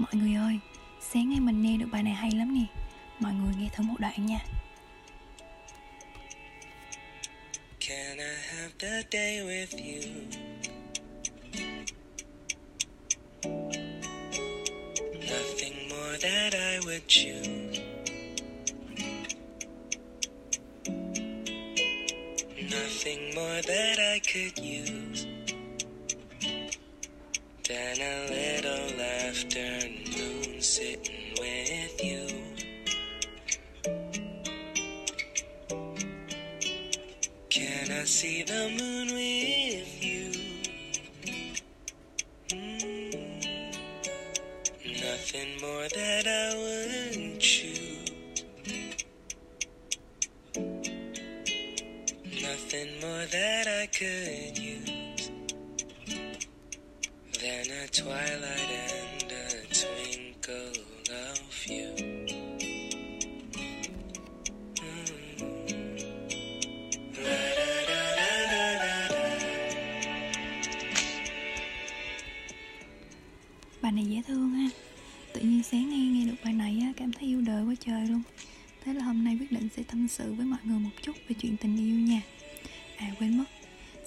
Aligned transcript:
Mọi 0.00 0.10
người 0.12 0.34
ơi, 0.34 0.58
sáng 1.00 1.30
nay 1.30 1.40
mình 1.40 1.62
nghe 1.62 1.76
được 1.76 1.86
bài 1.92 2.02
này 2.02 2.12
hay 2.12 2.30
lắm 2.30 2.54
nè. 2.54 2.64
Mọi 3.18 3.32
người 3.32 3.54
nghe 3.58 3.68
thử 3.72 3.84
một 3.84 3.94
đoạn 3.98 4.26
nha. 4.26 4.38
Can 7.80 8.18
I 8.18 8.34
have 8.52 8.72
the 8.78 9.02
day 9.10 9.40
with 9.40 9.72
you? 9.76 10.00
Nothing 15.20 15.88
more 15.88 16.18
that 16.22 16.54
I 16.54 16.78
would 16.86 17.02
choose 17.08 17.80
Nothing 22.70 23.34
more 23.34 23.62
that 23.62 23.98
I 23.98 24.20
could 24.32 24.58
use 24.58 25.26
than 27.70 28.00
a 28.00 28.26
little 28.28 28.98
laughter. 28.98 29.79
Sitting 30.60 31.34
with 31.40 32.04
you. 32.04 32.28
Can 37.48 37.90
I 37.90 38.04
see 38.04 38.42
the 38.42 38.68
moon 38.78 38.99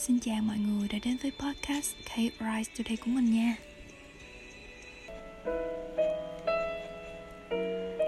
Xin 0.08 0.20
chào 0.20 0.42
mọi 0.42 0.58
người 0.58 0.88
đã 0.88 1.00
đến 1.06 1.18
với 1.22 1.32
podcast 1.32 1.96
Kate 2.09 2.30
Rise 2.40 2.72
Today 2.78 2.98
của 2.98 3.12
mình 3.12 3.34
nha. 3.34 3.56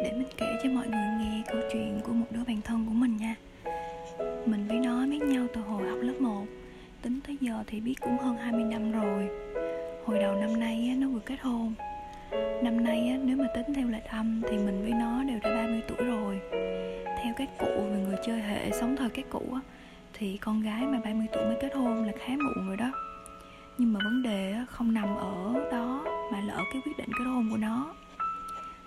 Để 0.03 0.11
mình 0.15 0.27
kể 0.37 0.45
cho 0.63 0.69
mọi 0.69 0.87
người 0.87 1.07
nghe 1.19 1.43
câu 1.47 1.61
chuyện 1.73 2.01
của 2.03 2.13
một 2.13 2.25
đứa 2.29 2.43
bạn 2.47 2.61
thân 2.61 2.85
của 2.85 2.93
mình 2.93 3.17
nha. 3.17 3.35
Mình 4.45 4.67
với 4.67 4.77
nó 4.77 5.05
biết 5.05 5.21
nhau 5.21 5.47
từ 5.53 5.61
hồi 5.61 5.89
học 5.89 5.97
lớp 6.01 6.13
1 6.19 6.45
Tính 7.01 7.19
tới 7.27 7.37
giờ 7.41 7.63
thì 7.67 7.79
biết 7.79 7.95
cũng 8.01 8.17
hơn 8.17 8.37
20 8.37 8.63
năm 8.63 8.91
rồi. 8.91 9.29
Hồi 10.05 10.19
đầu 10.19 10.35
năm 10.35 10.59
nay 10.59 10.95
nó 10.97 11.07
vừa 11.07 11.19
kết 11.19 11.41
hôn. 11.41 11.73
Năm 12.63 12.83
nay 12.83 13.17
nếu 13.23 13.37
mà 13.37 13.47
tính 13.55 13.73
theo 13.75 13.87
lịch 13.87 14.05
âm 14.05 14.41
thì 14.49 14.57
mình 14.57 14.81
với 14.81 14.91
nó 14.91 15.23
đều 15.23 15.39
đã 15.43 15.55
30 15.55 15.81
tuổi 15.87 16.07
rồi. 16.07 16.39
Theo 17.23 17.33
các 17.37 17.49
cụ 17.57 17.67
về 17.67 17.99
người 18.05 18.17
chơi 18.25 18.41
hệ 18.41 18.71
sống 18.71 18.95
thời 18.95 19.09
các 19.09 19.25
cụ 19.29 19.41
á, 19.53 19.59
thì 20.17 20.37
con 20.37 20.61
gái 20.61 20.85
mà 20.85 20.99
30 21.03 21.27
tuổi 21.33 21.45
mới 21.45 21.57
kết 21.61 21.75
hôn 21.75 22.05
là 22.05 22.13
khá 22.19 22.33
muộn 22.43 22.67
rồi 22.67 22.77
đó. 22.77 22.91
Nhưng 23.77 23.93
mà 23.93 23.99
vấn 24.03 24.23
đề 24.23 24.55
không 24.69 24.93
nằm 24.93 25.15
ở 25.15 25.53
đó 25.71 26.05
mà 26.31 26.41
là 26.41 26.53
ở 26.53 26.63
cái 26.73 26.81
quyết 26.85 26.97
định 26.97 27.09
kết 27.19 27.25
hôn 27.25 27.47
của 27.51 27.57
nó. 27.57 27.93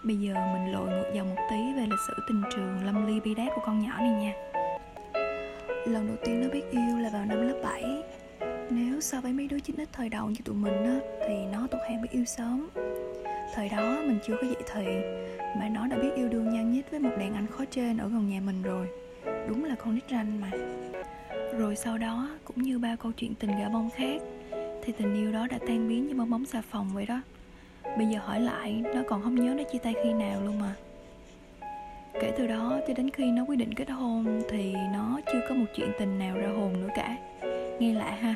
Bây 0.02 0.16
giờ 0.16 0.34
mình 0.34 0.72
lội 0.72 0.88
ngược 0.88 1.10
dòng 1.14 1.28
một 1.28 1.42
tí 1.50 1.56
về 1.76 1.82
lịch 1.82 1.98
sử 2.08 2.14
tình 2.28 2.42
trường 2.50 2.84
lâm 2.84 3.06
ly 3.06 3.20
bi 3.20 3.34
đát 3.34 3.48
của 3.54 3.62
con 3.66 3.80
nhỏ 3.80 3.96
này 3.98 4.10
nha. 4.10 4.32
Lần 5.86 6.06
đầu 6.06 6.16
tiên 6.24 6.40
nó 6.40 6.48
biết 6.52 6.62
yêu 6.70 6.98
là 6.98 7.10
vào 7.12 7.24
năm 7.24 7.48
lớp 7.48 7.60
7 7.64 7.84
Nếu 8.70 9.00
so 9.00 9.20
với 9.20 9.32
mấy 9.32 9.48
đứa 9.48 9.60
chín 9.60 9.76
ít 9.76 9.88
thời 9.92 10.08
đầu 10.08 10.30
như 10.30 10.40
tụi 10.44 10.54
mình 10.54 10.84
á, 10.84 10.98
Thì 11.28 11.34
nó 11.52 11.66
thuộc 11.70 11.80
hàng 11.88 12.02
biết 12.02 12.08
yêu 12.10 12.24
sớm. 12.24 12.68
Thời 13.54 13.68
đó 13.68 13.96
mình 14.06 14.18
chưa 14.26 14.36
có 14.40 14.46
dậy 14.46 14.62
thì, 14.74 14.86
Mà 15.58 15.68
nó 15.68 15.86
đã 15.86 15.96
biết 15.96 16.10
yêu 16.16 16.28
đương 16.28 16.54
nhan 16.54 16.72
nhít 16.72 16.90
với 16.90 17.00
một 17.00 17.12
đàn 17.18 17.34
anh 17.34 17.46
khó 17.46 17.64
trên 17.70 17.96
ở 17.96 18.08
gần 18.08 18.28
nhà 18.28 18.40
mình 18.40 18.62
rồi. 18.62 18.86
Đúng 19.48 19.64
là 19.64 19.74
con 19.74 19.94
nít 19.94 20.04
ranh 20.10 20.40
mà. 20.40 20.50
Rồi 21.58 21.76
sau 21.76 21.98
đó, 21.98 22.28
cũng 22.44 22.62
như 22.62 22.78
bao 22.78 22.96
câu 22.96 23.12
chuyện 23.12 23.34
tình 23.34 23.50
gã 23.58 23.68
bông 23.68 23.90
khác, 23.96 24.22
Thì 24.82 24.92
tình 24.98 25.14
yêu 25.14 25.32
đó 25.32 25.46
đã 25.50 25.58
tan 25.58 25.88
biến 25.88 26.08
như 26.08 26.14
bong 26.14 26.30
bóng 26.30 26.44
xà 26.46 26.62
phòng 26.70 26.90
vậy 26.94 27.06
đó. 27.06 27.20
Bây 27.98 28.06
giờ 28.06 28.18
hỏi 28.18 28.40
lại, 28.40 28.82
nó 28.94 29.02
còn 29.08 29.22
không 29.22 29.34
nhớ 29.34 29.54
nó 29.54 29.62
chia 29.72 29.78
tay 29.78 29.94
khi 30.04 30.12
nào 30.12 30.42
luôn 30.42 30.58
mà. 30.60 30.74
Kể 32.20 32.32
từ 32.38 32.46
đó 32.46 32.80
cho 32.88 32.94
đến 32.94 33.10
khi 33.10 33.30
nó 33.30 33.44
quyết 33.44 33.56
định 33.56 33.74
kết 33.74 33.90
hôn, 33.90 34.42
Thì 34.50 34.74
nó 34.92 35.20
chưa 35.32 35.40
có 35.48 35.54
một 35.54 35.66
chuyện 35.74 35.90
tình 35.98 36.18
nào 36.18 36.36
ra 36.36 36.48
hồn 36.48 36.72
nữa 36.72 36.88
cả. 36.94 37.16
Nghe 37.78 37.92
lạ 37.92 38.18
ha, 38.20 38.34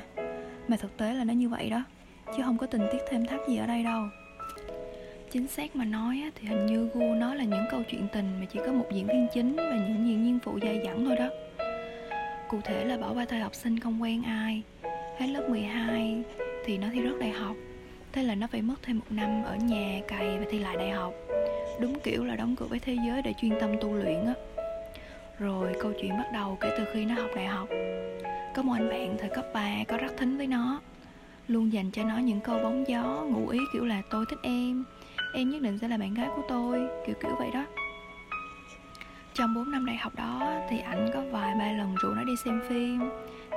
Mà 0.69 0.77
thực 0.77 0.97
tế 0.97 1.15
là 1.15 1.25
nó 1.25 1.33
như 1.33 1.49
vậy 1.49 1.71
đó, 1.71 1.85
Chứ 2.37 2.43
không 2.43 2.59
có 2.59 2.67
tình 2.67 2.83
tiết 2.93 3.01
thêm 3.11 3.27
thắt 3.27 3.41
gì 3.49 3.57
ở 3.57 3.67
đây 3.67 3.83
đâu. 3.83 4.05
Chính 5.33 5.49
xác 5.49 5.77
mà 5.77 5.85
nói 5.85 6.23
thì 6.35 6.49
hình 6.49 6.67
như 6.67 6.89
gu 6.95 7.15
nó 7.15 7.35
là 7.35 7.45
những 7.45 7.65
câu 7.71 7.83
chuyện 7.91 8.07
tình 8.13 8.41
mà 8.41 8.47
chỉ 8.53 8.59
có 8.67 8.73
một 8.73 8.87
diễn 8.93 9.07
viên 9.07 9.27
chính 9.35 9.57
và 9.57 9.87
những 9.89 10.09
diễn 10.09 10.25
viên 10.25 10.39
phụ 10.45 10.59
dai 10.63 10.81
dẳng 10.85 11.05
thôi 11.05 11.17
đó. 11.17 11.29
Cụ 12.53 12.61
thể 12.65 12.85
là 12.85 12.97
bỏ 12.97 13.13
qua 13.15 13.25
thời 13.25 13.41
học 13.41 13.55
sinh 13.55 13.79
không 13.79 14.03
quen 14.03 14.23
ai. 14.23 14.63
Hết 15.19 15.27
lớp 15.27 15.49
12 15.49 16.23
thì 16.65 16.79
nó 16.79 16.89
thi 16.93 17.01
rớt 17.03 17.19
đại 17.21 17.31
học. 17.31 17.57
Thế 18.13 18.23
là 18.23 18.35
nó 18.35 18.47
phải 18.47 18.63
mất 18.63 18.75
thêm 18.83 18.99
một 18.99 19.05
năm 19.11 19.43
ở 19.45 19.57
nhà 19.57 20.01
cày 20.09 20.39
và 20.39 20.45
thi 20.51 20.59
lại 20.59 20.77
đại 20.77 20.91
học. 20.91 21.15
Đúng 21.81 22.01
kiểu 22.01 22.25
là 22.25 22.37
đóng 22.37 22.57
cửa 22.57 22.67
với 22.67 22.79
thế 22.79 22.97
giới 23.07 23.23
để 23.23 23.35
chuyên 23.41 23.53
tâm 23.61 23.71
tu 23.81 23.95
luyện 23.95 24.27
á. 24.27 24.35
Rồi 25.39 25.73
câu 25.81 25.93
chuyện 26.01 26.11
bắt 26.11 26.27
đầu 26.33 26.59
kể 26.61 26.75
từ 26.79 26.85
khi 26.93 27.05
nó 27.05 27.15
học 27.15 27.31
đại 27.37 27.47
học. 27.47 27.69
Có 28.55 28.63
một 28.63 28.73
anh 28.73 28.89
bạn 28.89 29.17
thời 29.19 29.31
cấp 29.31 29.47
3 29.55 29.85
có 29.89 29.97
rất 29.97 30.13
thính 30.19 30.37
với 30.37 30.47
nó. 30.47 30.81
Luôn 31.49 31.73
dành 31.73 31.91
cho 31.91 32.05
nó 32.05 32.19
những 32.19 32.41
câu 32.41 32.59
bóng 32.59 32.89
gió, 32.89 33.27
ngụ 33.29 33.49
ý 33.49 33.59
kiểu 33.73 33.85
là 33.85 34.03
tôi 34.11 34.25
thích 34.31 34.39
em 34.43 34.85
Em 35.35 35.51
nhất 35.51 35.63
định 35.63 35.79
sẽ 35.79 35.89
là 35.89 35.97
bạn 35.97 36.15
gái 36.15 36.29
của 36.37 36.43
tôi, 36.49 36.89
kiểu 37.07 37.15
kiểu 37.23 37.33
vậy 37.39 37.51
đó. 37.55 37.67
Trong 39.35 39.55
4 39.55 39.71
năm 39.71 39.87
đại 39.87 39.97
học 39.97 40.15
đó 40.17 40.61
thì 40.71 40.79
ảnh 40.79 41.09
có 41.15 41.23
vài 41.31 41.55
ba 41.59 41.73
lần 41.73 41.95
rủ 42.03 42.09
nó 42.09 42.25
đi 42.25 42.33
xem 42.45 42.63
phim 42.69 43.01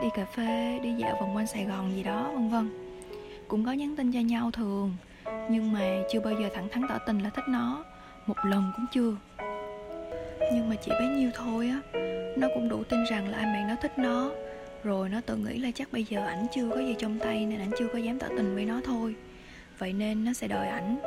Đi 0.02 0.08
cà 0.16 0.26
phê, 0.26 0.80
đi 0.84 0.94
dạo 0.94 1.18
vòng 1.22 1.36
quanh 1.36 1.48
Sài 1.48 1.66
Gòn 1.66 1.96
gì 1.96 2.04
đó 2.04 2.32
vân 2.34 2.50
vân. 2.50 2.70
Cũng 3.48 3.66
có 3.66 3.72
nhắn 3.72 3.96
tin 3.98 4.12
cho 4.12 4.20
nhau 4.20 4.52
thường 4.52 4.96
Nhưng 5.50 5.74
mà 5.74 6.04
chưa 6.12 6.20
bao 6.20 6.34
giờ 6.34 6.50
thẳng 6.54 6.70
thắn 6.70 6.84
tỏ 6.90 6.98
tình 6.98 7.20
là 7.20 7.30
thích 7.30 7.46
nó. 7.48 7.84
Một 8.26 8.36
lần 8.46 8.72
cũng 8.76 8.86
chưa. 8.94 9.16
Nhưng 10.54 10.70
mà 10.70 10.76
chỉ 10.76 10.92
bấy 10.92 11.08
nhiêu 11.08 11.30
thôi 11.36 11.68
á 11.70 12.00
Nó 12.38 12.48
cũng 12.54 12.70
đủ 12.70 12.84
tin 12.84 13.04
rằng 13.10 13.28
là 13.30 13.38
anh 13.38 13.54
bạn 13.54 13.68
nó 13.68 13.76
thích 13.82 13.98
nó. 13.98 14.32
Rồi 14.84 15.10
nó 15.10 15.22
tự 15.26 15.36
nghĩ 15.36 15.58
là 15.58 15.72
chắc 15.76 15.92
bây 15.92 16.04
giờ 16.04 16.26
ảnh 16.26 16.46
chưa 16.56 16.70
có 16.70 16.80
gì 16.80 16.96
trong 17.00 17.20
tay 17.20 17.46
Nên 17.46 17.60
ảnh 17.60 17.72
chưa 17.80 17.88
có 17.94 17.98
dám 17.98 18.20
tỏ 18.20 18.28
tình 18.38 18.56
với 18.56 18.66
nó 18.66 18.82
thôi. 18.86 19.16
Vậy 19.78 19.94
nên 19.94 20.26
nó 20.26 20.34
sẽ 20.34 20.48
đợi 20.48 20.68
ảnh 20.68 20.98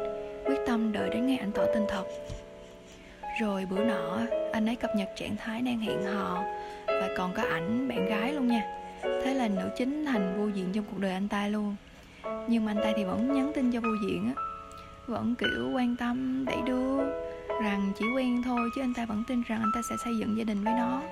Quyết 0.45 0.59
tâm 0.67 0.93
đợi 0.93 1.11
đến 1.11 1.27
ngày 1.27 1.37
ảnh 1.37 1.53
tỏ 1.53 1.63
tình 1.75 1.85
thật. 1.89 2.05
Rồi 3.39 3.67
bữa 3.71 3.85
nọ 3.85 4.21
Anh 4.53 4.69
ấy 4.69 4.77
cập 4.77 4.97
nhật 4.97 5.09
trạng 5.17 5.37
thái 5.37 5.63
đang 5.63 5.79
hẹn 5.79 6.03
hò 6.03 6.45
Và 6.87 7.09
còn 7.17 7.33
có 7.35 7.43
ảnh 7.43 7.89
bạn 7.89 8.07
gái 8.07 8.33
luôn 8.33 8.49
nha. 8.49 8.63
Thế 9.03 9.35
là 9.35 9.49
nữ 9.49 9.71
chính 9.77 10.05
thành 10.05 10.35
vô 10.39 10.49
diện 10.49 10.67
trong 10.73 10.85
cuộc 10.91 10.99
đời 10.99 11.13
anh 11.13 11.29
ta 11.29 11.49
luôn. 11.49 11.77
Nhưng 12.49 12.65
mà 12.65 12.73
anh 12.73 12.85
ta 12.85 12.93
thì 12.97 13.05
vẫn 13.05 13.35
nhắn 13.35 13.53
tin 13.55 13.73
cho 13.73 13.81
vô 13.81 13.89
diện 14.03 14.33
á. 14.37 14.43
Vẫn 15.07 15.35
kiểu 15.35 15.71
quan 15.75 15.97
tâm, 15.97 16.45
đẩy 16.45 16.57
đưa 16.67 16.99
Rằng 17.63 17.93
chỉ 17.99 18.05
quen 18.17 18.43
thôi 18.45 18.71
Chứ 18.75 18.83
anh 18.83 18.95
ta 18.95 19.07
vẫn 19.07 19.25
tin 19.29 19.43
rằng 19.49 19.61
anh 19.61 19.71
ta 19.75 19.81
sẽ 19.91 19.97
xây 20.05 20.19
dựng 20.19 20.39
gia 20.39 20.45
đình 20.45 20.65
với 20.65 20.75
nó. 20.75 21.03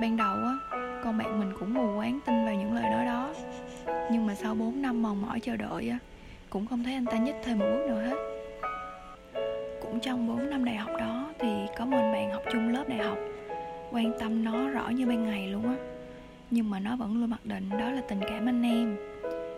Ban 0.00 0.16
đầu 0.16 0.34
á 0.34 0.56
Con 1.04 1.18
bạn 1.18 1.40
mình 1.40 1.52
cũng 1.60 1.74
mù 1.74 1.96
quáng 1.96 2.20
tin 2.26 2.44
vào 2.44 2.54
những 2.54 2.74
lời 2.74 2.84
nói 2.90 3.04
đó. 3.04 3.34
Nhưng 4.12 4.26
mà 4.26 4.34
sau 4.34 4.54
4 4.54 4.82
năm 4.82 5.02
mòn 5.02 5.22
mỏi 5.22 5.40
chờ 5.40 5.56
đợi 5.56 5.88
á 5.88 5.98
Cũng 6.50 6.66
không 6.66 6.84
thấy 6.84 6.94
anh 6.94 7.06
ta 7.06 7.16
nhích 7.16 7.36
thêm 7.44 7.58
một 7.58 7.66
bước 7.70 7.86
nào 7.88 7.96
hết. 7.96 8.16
Cũng 9.82 10.00
trong 10.00 10.28
4 10.28 10.50
năm 10.50 10.64
đại 10.64 10.76
học 10.76 10.90
đó 10.98 11.15
thì 11.38 11.66
có 11.78 11.84
một 11.84 11.96
anh 11.96 12.12
bạn 12.12 12.30
học 12.30 12.42
chung 12.52 12.68
lớp 12.68 12.84
đại 12.88 12.98
học 12.98 13.18
Quan 13.90 14.12
tâm 14.18 14.44
nó 14.44 14.68
rõ 14.68 14.88
như 14.88 15.06
ban 15.06 15.24
ngày 15.24 15.48
luôn 15.48 15.64
á. 15.64 15.76
Nhưng 16.50 16.70
mà 16.70 16.80
nó 16.80 16.96
vẫn 16.96 17.20
luôn 17.20 17.30
mặc 17.30 17.40
định 17.44 17.70
đó 17.70 17.90
là 17.90 18.02
tình 18.08 18.20
cảm 18.28 18.48
anh 18.48 18.62
em. 18.62 18.96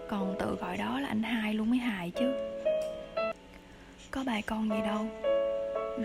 Còn 0.08 0.34
tự 0.38 0.56
gọi 0.60 0.76
đó 0.76 1.00
là 1.00 1.08
anh 1.08 1.22
hai 1.22 1.54
luôn 1.54 1.70
mới 1.70 1.78
hài 1.78 2.10
chứ. 2.10 2.32
Có 4.10 4.24
bài 4.26 4.42
con 4.42 4.68
gì 4.68 4.76
đâu. 4.84 5.06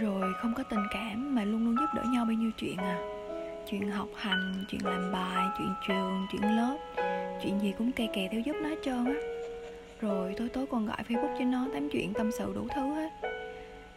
Rồi 0.01 0.33
không 0.41 0.53
có 0.57 0.63
tình 0.63 0.83
cảm 0.93 1.35
mà 1.35 1.43
luôn 1.43 1.65
luôn 1.65 1.75
giúp 1.75 1.87
đỡ 1.95 2.03
nhau 2.13 2.25
bao 2.25 2.33
nhiêu 2.33 2.51
chuyện 2.57 2.77
à. 2.77 2.97
Chuyện 3.69 3.91
học 3.91 4.07
hành, 4.15 4.65
chuyện 4.69 4.85
làm 4.85 5.11
bài, 5.11 5.47
chuyện 5.57 5.73
trường, 5.87 6.27
chuyện 6.31 6.57
lớp 6.57 6.77
Chuyện 7.43 7.59
gì 7.59 7.73
cũng 7.77 7.91
kè 7.91 8.07
kè 8.13 8.27
theo 8.31 8.41
giúp 8.41 8.55
nó 8.63 8.69
hết 8.69 8.77
trơn 8.83 9.05
á. 9.05 9.13
Rồi 10.01 10.33
tối 10.37 10.49
tối 10.49 10.65
còn 10.71 10.85
gọi 10.85 10.97
Facebook 11.09 11.35
cho 11.39 11.45
nó 11.45 11.67
tám 11.73 11.89
chuyện 11.89 12.13
tâm 12.13 12.31
sự 12.31 12.51
đủ 12.55 12.67
thứ 12.75 12.81
hết. 12.81 13.09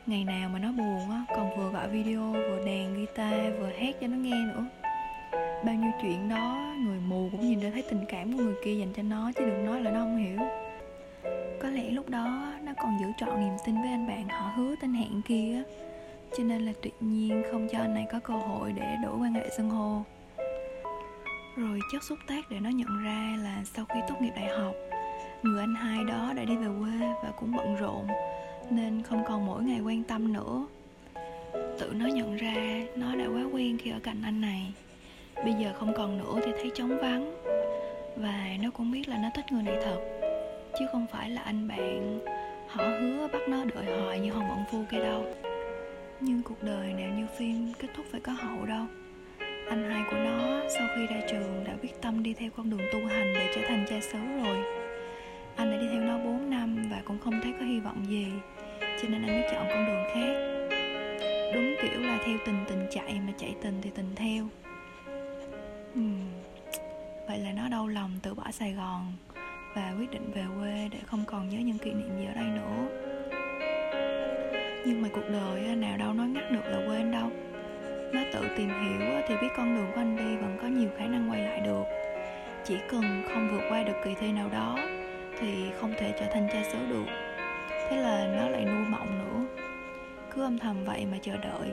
Ngày 0.06 0.24
nào 0.24 0.48
mà 0.48 0.58
nó 0.58 0.72
buồn 0.72 1.10
á 1.10 1.24
Còn 1.36 1.56
vừa 1.56 1.70
gọi 1.70 1.88
video, 1.88 2.32
vừa 2.32 2.64
đàn 2.66 2.94
guitar, 2.94 3.40
vừa 3.58 3.70
hát 3.78 3.96
cho 4.00 4.06
nó 4.06 4.16
nghe 4.16 4.44
nữa. 4.46 4.64
Bao 5.64 5.74
nhiêu 5.74 5.90
chuyện 6.02 6.28
đó 6.28 6.74
Người 6.84 6.98
mù 7.06 7.28
cũng 7.32 7.40
nhìn 7.48 7.60
ra 7.60 7.70
thấy 7.72 7.82
tình 7.82 8.04
cảm 8.08 8.32
của 8.32 8.42
người 8.42 8.54
kia 8.64 8.74
dành 8.74 8.92
cho 8.96 9.02
nó 9.02 9.32
Chứ 9.36 9.44
đừng 9.44 9.66
nói 9.66 9.80
là 9.80 9.90
nó 9.90 10.00
không 10.00 10.16
hiểu. 10.16 10.38
Có 11.62 11.70
lẽ 11.70 11.90
lúc 11.90 12.08
đó 12.08 12.52
nó 12.62 12.72
còn 12.78 12.98
giữ 13.00 13.06
trọn 13.18 13.40
niềm 13.40 13.54
tin 13.66 13.82
với 13.82 13.90
anh 13.90 14.08
bạn 14.08 14.28
họ 14.28 14.52
hứa 14.56 14.74
tên 14.82 14.92
hẹn 14.92 15.22
kia 15.22 15.62
cho 16.38 16.44
nên 16.44 16.66
là 16.66 16.72
tuyệt 16.82 16.94
nhiên 17.00 17.42
không 17.50 17.68
cho 17.72 17.78
anh 17.78 17.94
này 17.94 18.06
có 18.12 18.20
cơ 18.20 18.34
hội 18.34 18.72
để 18.72 18.96
đổi 19.02 19.18
quan 19.18 19.34
hệ 19.34 19.50
xưng 19.56 19.70
hô. 19.70 20.02
Rồi 21.56 21.80
chất 21.92 22.02
xúc 22.02 22.18
tác 22.28 22.50
để 22.50 22.60
nó 22.60 22.70
nhận 22.70 23.04
ra 23.04 23.36
là 23.42 23.62
sau 23.64 23.84
khi 23.84 24.00
tốt 24.08 24.14
nghiệp 24.20 24.32
đại 24.36 24.48
học 24.58 24.74
người 25.42 25.60
anh 25.60 25.74
hai 25.74 26.04
đó 26.04 26.32
đã 26.36 26.44
đi 26.44 26.56
về 26.56 26.66
quê 26.80 27.08
và 27.22 27.30
cũng 27.38 27.56
bận 27.56 27.76
rộn 27.76 28.06
nên 28.70 29.02
không 29.02 29.24
còn 29.28 29.46
mỗi 29.46 29.62
ngày 29.62 29.80
quan 29.80 30.02
tâm 30.02 30.32
nữa. 30.32 30.66
Tự 31.78 31.92
nó 31.94 32.06
nhận 32.06 32.36
ra 32.36 32.54
nó 32.96 33.14
đã 33.14 33.26
quá 33.26 33.42
quen 33.52 33.78
khi 33.78 33.90
ở 33.90 33.98
cạnh 34.02 34.22
anh 34.24 34.40
này. 34.40 34.72
Bây 35.44 35.52
giờ 35.52 35.72
không 35.78 35.92
còn 35.96 36.18
nữa 36.18 36.40
thì 36.44 36.52
thấy 36.52 36.70
trống 36.74 36.98
vắng. 37.02 37.34
Và 38.16 38.48
nó 38.62 38.70
cũng 38.70 38.90
biết 38.90 39.08
là 39.08 39.18
nó 39.18 39.28
thích 39.34 39.44
người 39.50 39.62
này 39.62 39.76
thật. 39.84 39.98
Chứ 40.78 40.84
không 40.92 41.06
phải 41.12 41.30
là 41.30 41.42
anh 41.42 41.68
bạn 41.68 42.18
họ 42.66 42.84
hứa 42.84 43.28
bắt 43.32 43.42
nó 43.48 43.64
đợi 43.64 44.00
hoài 44.00 44.20
như 44.20 44.30
hồng 44.30 44.50
ẩn 44.50 44.64
phu 44.70 44.78
kia 44.90 44.98
đâu. 44.98 45.24
Nhưng 46.20 46.42
cuộc 46.42 46.62
đời 46.62 46.92
nào 46.92 47.10
như 47.18 47.26
phim 47.38 47.72
kết 47.78 47.88
thúc 47.96 48.06
phải 48.10 48.20
có 48.20 48.32
hậu 48.32 48.66
đâu. 48.66 48.84
Anh 49.68 49.90
hai 49.90 50.02
của 50.10 50.16
nó 50.16 50.60
sau 50.78 50.88
khi 50.96 51.06
ra 51.06 51.20
trường 51.30 51.64
đã 51.64 51.72
quyết 51.82 52.02
tâm 52.02 52.22
đi 52.22 52.34
theo 52.34 52.50
con 52.56 52.70
đường 52.70 52.80
tu 52.92 52.98
hành 52.98 53.34
để 53.34 53.52
trở 53.54 53.60
thành 53.68 53.86
cha 53.88 54.00
xứ 54.00 54.18
rồi 54.44 54.85
anh 55.56 55.70
đã 55.70 55.76
đi 55.76 55.86
theo 55.92 56.00
nó 56.00 56.18
4 56.18 56.50
năm 56.50 56.88
và 56.90 57.02
cũng 57.04 57.18
không 57.18 57.40
thấy 57.42 57.52
có 57.60 57.64
hy 57.64 57.80
vọng 57.80 58.04
gì. 58.08 58.26
Cho 58.80 59.08
nên 59.08 59.22
anh 59.22 59.40
mới 59.40 59.48
chọn 59.52 59.66
con 59.68 59.86
đường 59.86 60.04
khác. 60.14 60.34
Đúng 61.54 61.74
kiểu 61.82 62.00
là 62.00 62.18
theo 62.24 62.38
tình 62.46 62.64
tình 62.68 62.86
chạy 62.90 63.20
mà 63.26 63.32
chạy 63.38 63.54
tình 63.62 63.78
thì 63.82 63.90
tình 63.94 64.14
theo. 64.16 64.44
Uhm. 65.98 66.20
vậy 67.28 67.38
là 67.38 67.52
nó 67.52 67.68
đau 67.68 67.88
lòng 67.88 68.10
từ 68.22 68.34
bỏ 68.34 68.50
sài 68.52 68.72
gòn 68.72 69.12
và 69.74 69.94
quyết 69.98 70.10
định 70.10 70.30
về 70.34 70.44
quê 70.60 70.88
để 70.92 70.98
không 71.06 71.24
còn 71.26 71.48
nhớ 71.48 71.58
những 71.58 71.78
kỷ 71.78 71.92
niệm 71.92 72.18
gì 72.18 72.26
ở 72.26 72.34
đây 72.34 72.44
nữa. 72.44 72.88
Nhưng 74.86 75.02
mà 75.02 75.08
cuộc 75.12 75.28
đời 75.32 75.76
nào 75.76 75.96
đâu 75.98 76.12
nói 76.12 76.28
ngắt 76.28 76.52
được 76.52 76.64
là 76.64 76.86
quên 76.88 77.12
đâu. 77.12 77.30
Nó 78.12 78.20
tự 78.32 78.48
tìm 78.56 78.68
hiểu 78.68 79.20
thì 79.28 79.34
biết 79.42 79.48
con 79.56 79.76
đường 79.76 79.86
của 79.94 80.00
anh 80.00 80.16
đi 80.16 80.36
vẫn 80.36 80.58
có 80.62 80.68
nhiều 80.68 80.88
khả 80.98 81.06
năng 81.06 81.30
quay 81.30 81.40
lại 81.40 81.60
được. 81.60 81.84
Chỉ 82.64 82.76
cần 82.90 83.22
không 83.28 83.48
vượt 83.52 83.62
qua 83.70 83.82
được 83.82 83.96
kỳ 84.04 84.14
thi 84.20 84.32
nào 84.32 84.48
đó 84.48 84.78
thì 85.40 85.70
không 85.80 85.94
thể 85.98 86.12
trở 86.20 86.26
thành 86.32 86.48
cha 86.52 86.62
xứ 86.72 86.78
được. 86.88 87.06
Thế 87.90 87.96
là 87.96 88.26
nó 88.36 88.48
lại 88.48 88.64
nuôi 88.64 88.84
mộng 88.88 89.18
nữa. 89.18 89.62
Cứ 90.34 90.42
âm 90.42 90.58
thầm 90.58 90.84
vậy 90.84 91.06
mà 91.12 91.18
chờ 91.22 91.32
đợi. 91.36 91.70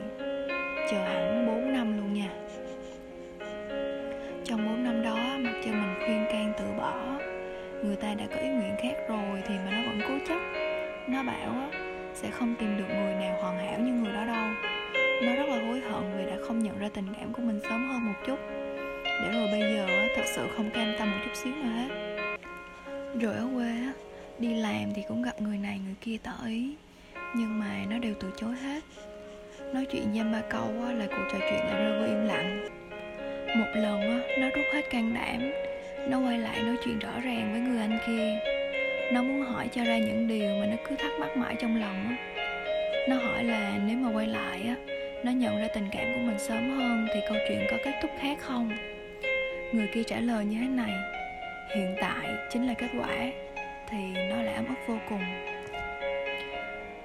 Chờ 0.90 0.98
hẳn 0.98 1.46
4 1.46 1.72
năm 1.72 1.96
luôn 1.96 2.14
nha. 2.14 2.28
Trong 4.44 4.66
4 4.66 4.84
năm 4.84 5.02
đó, 5.02 5.16
mặc 5.38 5.60
cho 5.64 5.70
mình 5.70 5.94
khuyên 5.98 6.24
can 6.30 6.52
từ 6.58 6.64
bỏ, 6.78 7.18
người 7.84 7.96
ta 7.96 8.14
đã 8.14 8.24
có 8.34 8.40
ý 8.40 8.48
nguyện 8.48 8.76
khác 8.82 8.94
rồi 9.08 9.42
thì 9.48 9.54
mà 9.54 9.70
nó 9.70 9.90
vẫn 9.90 10.00
cố 10.08 10.14
chấp. 10.28 10.38
Nó 11.08 11.22
bảo 11.22 11.70
sẽ 12.14 12.30
không 12.30 12.54
tìm 12.58 12.76
được 12.78 12.88
người 12.88 13.14
nào 13.14 13.36
hoàn 13.42 13.58
hảo 13.58 13.78
như 13.78 13.92
người 13.92 14.12
đó 14.12 14.24
đâu. 14.26 14.46
Nó 15.22 15.34
rất 15.34 15.48
là 15.48 15.66
hối 15.66 15.80
hận 15.80 16.02
vì 16.16 16.24
đã 16.30 16.36
không 16.46 16.58
nhận 16.58 16.78
ra 16.78 16.88
tình 16.94 17.06
cảm 17.20 17.32
của 17.32 17.42
mình 17.42 17.60
sớm 17.62 17.88
hơn 17.88 18.06
một 18.06 18.14
chút. 18.26 18.38
Để 19.04 19.30
rồi 19.32 19.48
bây 19.52 19.60
giờ 19.60 19.86
thật 20.16 20.24
sự 20.26 20.48
không 20.56 20.70
cam 20.70 20.94
tâm 20.98 21.10
một 21.10 21.16
chút 21.24 21.34
xíu 21.34 21.52
nào 21.52 21.72
hết 21.72 22.13
rồi 23.20 23.34
ở 23.34 23.48
quê 23.54 23.72
đi 24.38 24.54
làm 24.54 24.94
thì 24.94 25.02
cũng 25.08 25.22
gặp 25.22 25.40
người 25.40 25.58
này 25.58 25.80
người 25.84 25.94
kia 26.00 26.16
tỏ 26.22 26.46
ý. 26.46 26.74
Nhưng 27.36 27.60
mà 27.60 27.84
nó 27.90 27.98
đều 27.98 28.14
từ 28.20 28.28
chối 28.36 28.54
hết. 28.62 28.82
Nói 29.74 29.86
chuyện 29.90 30.14
dăm 30.16 30.32
ba 30.32 30.42
câu 30.50 30.72
là 30.98 31.06
cuộc 31.06 31.24
trò 31.32 31.38
chuyện 31.38 31.58
lại 31.58 31.84
rơi 31.84 31.98
vào 31.98 32.08
im 32.08 32.26
lặng. 32.26 32.68
Một 33.58 33.72
lần 33.74 34.22
nó 34.40 34.48
rút 34.48 34.64
hết 34.74 34.90
can 34.90 35.14
đảm. 35.14 35.50
Nó 36.10 36.20
quay 36.20 36.38
lại 36.38 36.62
nói 36.62 36.76
chuyện 36.84 36.98
rõ 36.98 37.20
ràng 37.24 37.52
với 37.52 37.60
người 37.60 37.80
anh 37.80 37.98
kia. 38.06 38.38
Nó 39.12 39.22
muốn 39.22 39.42
hỏi 39.42 39.68
cho 39.74 39.84
ra 39.84 39.98
những 39.98 40.28
điều 40.28 40.60
mà 40.60 40.66
nó 40.66 40.76
cứ 40.88 40.96
thắc 40.96 41.12
mắc 41.20 41.36
mãi 41.36 41.56
trong 41.60 41.80
lòng 41.80 42.16
nó 43.08 43.16
hỏi 43.16 43.44
là 43.44 43.78
nếu 43.86 43.96
mà 43.96 44.10
quay 44.12 44.26
lại 44.26 44.62
á, 44.66 44.76
nó 45.24 45.32
nhận 45.32 45.60
ra 45.60 45.68
tình 45.74 45.88
cảm 45.92 46.04
của 46.14 46.20
mình 46.20 46.38
sớm 46.38 46.70
hơn 46.70 47.06
thì 47.14 47.20
câu 47.28 47.38
chuyện 47.48 47.66
có 47.70 47.76
kết 47.84 47.92
thúc 48.02 48.10
khác 48.20 48.38
không? 48.40 48.70
Người 49.72 49.88
kia 49.94 50.02
trả 50.02 50.20
lời 50.20 50.44
như 50.44 50.56
thế 50.60 50.68
này 50.68 51.13
hiện 51.68 51.96
tại 52.00 52.28
chính 52.50 52.66
là 52.66 52.74
kết 52.74 52.88
quả, 52.98 53.30
thì 53.88 53.98
nó 54.30 54.42
lại 54.42 54.54
ấm 54.54 54.66
ức 54.66 54.74
vô 54.86 54.98
cùng. 55.08 55.22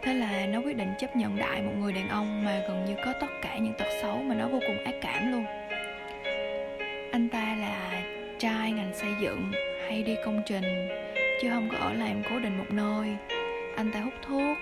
Thế 0.02 0.14
là 0.14 0.46
nó 0.46 0.60
quyết 0.60 0.78
định 0.78 0.94
chấp 1.00 1.16
nhận 1.16 1.38
đại 1.38 1.62
một 1.62 1.72
người 1.78 1.94
đàn 1.94 2.10
ông 2.10 2.46
mà 2.46 2.62
gần 2.68 2.86
như 2.86 2.96
có 3.06 3.14
tất 3.22 3.28
cả 3.42 3.58
những 3.58 3.74
tật 3.74 3.88
xấu 4.02 4.18
mà 4.18 4.36
nó 4.36 4.48
vô 4.48 4.60
cùng 4.68 4.84
ác 4.84 4.96
cảm 5.02 5.32
luôn. 5.32 5.46
Anh 7.12 7.30
ta 7.30 7.56
là 7.60 8.04
trai 8.38 8.72
ngành 8.72 8.94
xây 8.94 9.12
dựng, 9.22 9.52
hay 9.88 10.04
đi 10.04 10.16
công 10.26 10.42
trình, 10.46 10.90
chứ 11.42 11.50
không 11.50 11.70
có 11.72 11.78
ở 11.78 11.94
làm 11.94 12.22
cố 12.30 12.40
định 12.40 12.58
một 12.58 12.70
nơi. 12.70 13.16
Anh 13.76 13.92
ta 13.92 14.00
hút 14.00 14.14
thuốc, 14.22 14.58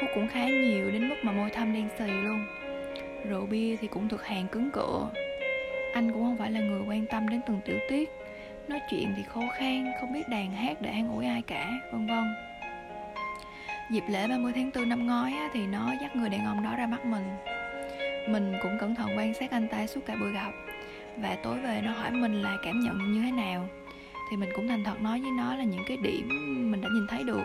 hút 0.00 0.10
cũng 0.14 0.28
khá 0.28 0.48
nhiều 0.48 0.90
đến 0.90 1.08
mức 1.08 1.16
mà 1.22 1.32
môi 1.32 1.50
thâm 1.50 1.72
đen 1.72 1.88
xì 1.98 2.06
luôn. 2.06 2.46
Rượu 3.28 3.46
bia 3.46 3.76
thì 3.80 3.88
cũng 3.88 4.08
thực 4.08 4.26
hàng 4.26 4.46
cứng 4.48 4.70
cựa 4.70 5.10
anh 5.92 6.12
cũng 6.12 6.24
không 6.24 6.36
phải 6.36 6.50
là 6.50 6.60
người 6.60 6.80
quan 6.88 7.06
tâm 7.06 7.28
đến 7.28 7.40
từng 7.46 7.60
tiểu 7.64 7.78
tiết 7.88 8.10
nói 8.70 8.80
chuyện 8.90 9.14
thì 9.16 9.22
khô 9.22 9.42
khan 9.58 9.92
không 10.00 10.12
biết 10.12 10.28
đàn 10.28 10.52
hát 10.52 10.76
để 10.80 10.90
an 10.90 11.12
ủi 11.12 11.26
ai 11.26 11.42
cả 11.42 11.72
vân 11.92 12.06
vân. 12.06 12.34
Dịp 13.90 14.04
lễ 14.08 14.28
30 14.28 14.52
tháng 14.54 14.70
4 14.74 14.88
năm 14.88 15.06
ngoái 15.06 15.32
á, 15.32 15.48
thì 15.52 15.66
nó 15.66 15.92
dắt 16.00 16.16
người 16.16 16.28
đàn 16.28 16.46
ông 16.46 16.62
đó 16.62 16.76
ra 16.76 16.86
mắt 16.86 17.04
mình. 17.04 17.24
Mình 18.28 18.54
cũng 18.62 18.78
cẩn 18.80 18.94
thận 18.94 19.18
quan 19.18 19.34
sát 19.34 19.50
anh 19.50 19.68
ta 19.68 19.86
suốt 19.86 20.00
cả 20.06 20.16
buổi 20.20 20.32
gặp 20.32 20.50
và 21.16 21.36
tối 21.42 21.58
về 21.58 21.80
nó 21.84 21.92
hỏi 21.92 22.10
mình 22.10 22.42
là 22.42 22.56
cảm 22.64 22.80
nhận 22.80 23.12
như 23.12 23.22
thế 23.22 23.30
nào. 23.30 23.68
Thì 24.30 24.36
mình 24.36 24.50
cũng 24.56 24.68
thành 24.68 24.84
thật 24.84 25.00
nói 25.00 25.20
với 25.20 25.30
nó 25.30 25.56
là 25.56 25.64
những 25.64 25.84
cái 25.88 25.96
điểm 25.96 26.28
mình 26.70 26.80
đã 26.80 26.88
nhìn 26.92 27.06
thấy 27.08 27.22
được. 27.24 27.44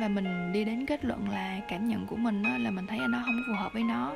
Và 0.00 0.08
mình 0.08 0.52
đi 0.52 0.64
đến 0.64 0.86
kết 0.86 1.04
luận 1.04 1.30
là 1.30 1.60
cảm 1.68 1.88
nhận 1.88 2.06
của 2.06 2.16
mình 2.16 2.42
là 2.42 2.70
mình 2.70 2.86
thấy 2.86 2.98
anh 2.98 3.10
nó 3.10 3.22
không 3.24 3.42
phù 3.46 3.54
hợp 3.54 3.72
với 3.72 3.82
nó. 3.82 4.12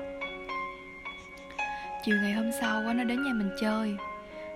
Chiều 2.04 2.16
ngày 2.22 2.32
hôm 2.32 2.50
sau 2.60 2.94
nó 2.94 3.04
đến 3.04 3.24
nhà 3.24 3.32
mình 3.32 3.50
chơi 3.60 3.96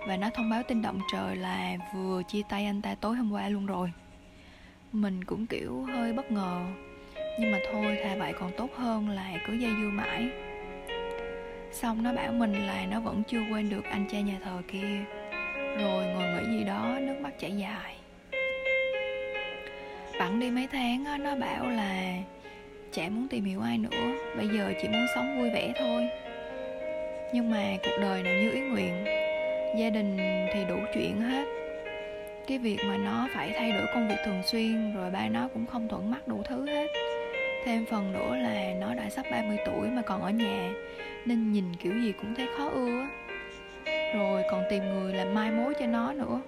và 0.06 0.16
nó 0.16 0.30
thông 0.34 0.50
báo 0.50 0.62
tin 0.62 0.82
động 0.82 1.00
trời 1.12 1.36
là 1.36 1.76
vừa 1.94 2.22
chia 2.22 2.42
tay 2.48 2.66
anh 2.66 2.82
ta 2.82 2.94
tối 2.94 3.16
hôm 3.16 3.32
qua 3.32 3.48
luôn 3.48 3.66
rồi. 3.66 3.92
Mình 4.92 5.24
cũng, 5.24 5.46
kiểu, 5.46 5.82
hơi 5.82 6.12
bất 6.12 6.30
ngờ. 6.30 6.60
Nhưng 7.40 7.52
mà 7.52 7.58
thôi, 7.72 7.98
thà 8.04 8.16
vậy 8.16 8.32
còn 8.40 8.52
tốt 8.56 8.70
hơn 8.76 9.08
là 9.08 9.32
cứ 9.46 9.52
dây 9.52 9.70
dưa 9.80 9.90
mãi. 9.90 10.28
Xong 11.72 12.02
nó 12.02 12.12
bảo 12.12 12.32
mình 12.32 12.66
là 12.66 12.86
nó 12.90 13.00
vẫn 13.00 13.22
chưa 13.28 13.40
quên 13.50 13.70
được 13.70 13.84
anh 13.84 14.06
cha 14.12 14.20
nhà 14.20 14.38
thờ 14.44 14.62
kia. 14.72 15.04
Rồi 15.78 16.04
ngồi 16.06 16.28
nghĩ 16.32 16.58
gì 16.58 16.64
đó, 16.64 16.98
nước 17.00 17.20
mắt 17.20 17.38
chảy 17.38 17.52
dài. 17.52 17.96
Bẵng 20.18 20.40
đi 20.40 20.50
mấy 20.50 20.68
tháng 20.72 21.22
nó 21.24 21.36
bảo 21.36 21.66
là 21.66 22.14
chả 22.92 23.08
muốn 23.08 23.28
tìm 23.28 23.44
hiểu 23.44 23.60
ai 23.60 23.78
nữa. 23.78 24.14
Bây 24.36 24.48
giờ 24.48 24.72
chỉ 24.82 24.88
muốn 24.88 25.06
sống 25.14 25.38
vui 25.38 25.50
vẻ 25.50 25.72
thôi. 25.78 26.08
Nhưng 27.34 27.50
mà 27.50 27.76
cuộc 27.82 27.96
đời 28.00 28.22
nào 28.22 28.34
như 28.34 28.50
ý 28.50 28.60
nguyện 28.60 29.21
gia 29.76 29.90
đình 29.90 30.16
thì 30.52 30.64
đủ 30.68 30.76
chuyện 30.94 31.20
hết. 31.20 31.44
Cái 32.46 32.58
việc 32.58 32.78
mà 32.86 32.96
nó 32.96 33.28
phải 33.34 33.52
thay 33.58 33.72
đổi 33.72 33.86
công 33.94 34.08
việc 34.08 34.18
thường 34.24 34.42
xuyên, 34.42 34.94
rồi 34.94 35.10
ba 35.10 35.28
nó 35.28 35.48
cũng 35.54 35.66
không 35.66 35.88
thuận 35.88 36.10
mắt 36.10 36.28
đủ 36.28 36.42
thứ 36.48 36.66
hết. 36.66 36.86
Thêm 37.64 37.86
phần 37.90 38.12
nữa 38.12 38.36
là 38.36 38.74
nó 38.80 38.94
đã 38.94 39.10
sắp 39.10 39.26
30 39.30 39.56
tuổi 39.66 39.88
mà 39.88 40.02
còn 40.02 40.22
ở 40.22 40.30
nhà, 40.30 40.72
nên 41.24 41.52
nhìn 41.52 41.64
kiểu 41.82 41.92
gì 42.02 42.12
cũng 42.12 42.34
thấy 42.34 42.46
khó 42.56 42.68
ưa 42.68 43.06
rồi 44.14 44.42
còn 44.50 44.62
tìm 44.70 44.82
người 44.84 45.14
làm 45.14 45.34
mai 45.34 45.50
mối 45.50 45.74
cho 45.80 45.86
nó 45.86 46.12
nữa. 46.12 46.40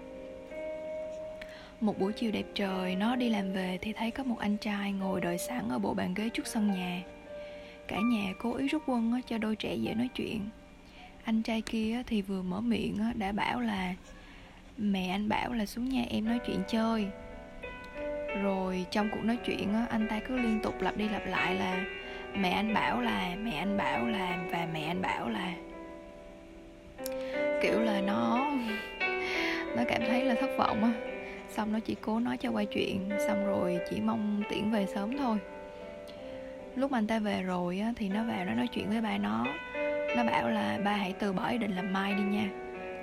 Một 1.81 1.99
buổi 1.99 2.12
chiều 2.12 2.31
đẹp 2.31 2.45
trời, 2.54 2.95
nó 2.95 3.16
đi 3.16 3.31
làm 3.31 3.52
về 3.52 3.78
thì 3.81 3.93
thấy 3.93 4.11
có 4.11 4.25
một 4.25 4.37
anh 4.38 4.57
trai 4.57 4.93
ngồi 4.93 5.21
đợi 5.21 5.38
sẵn 5.38 5.69
ở 5.71 5.78
bộ 5.78 5.95
bàn 5.95 6.14
ghế 6.14 6.28
trước 6.28 6.47
sân 6.47 6.75
nhà. 6.75 7.02
Cả 7.88 7.97
nhà 8.00 8.33
cố 8.38 8.54
ý 8.54 8.69
rút 8.69 8.83
quân 8.87 9.21
cho 9.26 9.38
đôi 9.38 9.57
trẻ 9.57 9.75
dễ 9.75 9.95
nói 9.95 10.09
chuyện 10.14 10.40
anh 11.25 11.43
trai 11.43 11.61
kia 11.61 12.02
thì 12.07 12.23
vừa 12.23 12.43
mở 12.43 12.61
miệng 12.61 12.99
đã 13.14 13.33
bảo 13.33 13.61
là 13.61 13.95
mẹ 14.78 15.09
anh 15.09 15.28
bảo 15.28 15.52
là 15.52 15.66
xuống 15.66 15.88
nhà 15.88 16.04
em 16.11 16.25
nói 16.25 16.38
chuyện 16.47 16.62
chơi. 16.69 17.07
Rồi 18.43 18.87
trong 18.90 19.09
cuộc 19.12 19.25
nói 19.25 19.38
chuyện 19.47 19.75
anh 19.90 20.09
ta 20.11 20.21
cứ 20.28 20.37
liên 20.37 20.61
tục 20.62 20.75
lặp 20.81 20.97
đi 20.97 21.09
lặp 21.09 21.26
lại 21.26 21.54
là 21.54 21.85
mẹ 22.38 22.50
anh 22.50 22.75
bảo 22.75 23.00
là 23.00 23.37
mẹ 23.43 23.50
anh 23.50 23.76
bảo 23.76 24.07
là 24.07 24.45
và 24.50 24.69
mẹ 24.73 24.83
anh 24.83 25.02
bảo 25.02 25.28
là. 25.28 25.54
Kiểu 27.62 27.81
là 27.81 28.00
nó 28.00 28.50
nó 29.76 29.83
cảm 29.88 30.00
thấy 30.09 30.25
là 30.25 30.35
thất 30.35 30.50
vọng 30.59 30.83
á. 30.83 30.93
Xong 31.50 31.73
nó 31.73 31.81
chỉ 31.81 31.97
cố 32.00 32.21
nói 32.21 32.37
cho 32.37 32.50
quay 32.50 32.66
chuyện 32.66 33.11
xong 33.28 33.47
rồi 33.47 33.78
chỉ 33.90 34.00
mong 34.00 34.43
tiễn 34.50 34.71
về 34.71 34.87
sớm 34.95 35.16
thôi. 35.19 35.38
Lúc 36.76 36.93
anh 36.93 37.07
ta 37.07 37.19
về 37.19 37.43
rồi 37.43 37.78
á, 37.78 37.93
thì 37.97 38.09
nó 38.09 38.25
vào 38.25 38.45
nó 38.45 38.54
nói 38.54 38.69
chuyện 38.73 38.90
với 38.90 39.00
ba 39.00 39.19
nó 39.19 39.47
nó 40.16 40.25
bảo 40.25 40.49
là, 40.50 40.78
ba 40.85 40.92
hãy 40.92 41.14
từ 41.18 41.33
bỏ 41.33 41.49
ý 41.49 41.59
định 41.59 41.76
làm 41.76 41.92
mai 41.92 42.14
đi 42.14 42.23
nha. 42.23 42.49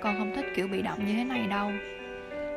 Con 0.00 0.18
không 0.18 0.32
thích 0.36 0.46
kiểu 0.56 0.68
bị 0.68 0.82
động 0.82 1.06
như 1.06 1.12
thế 1.12 1.24
này 1.24 1.46
đâu. 1.50 1.70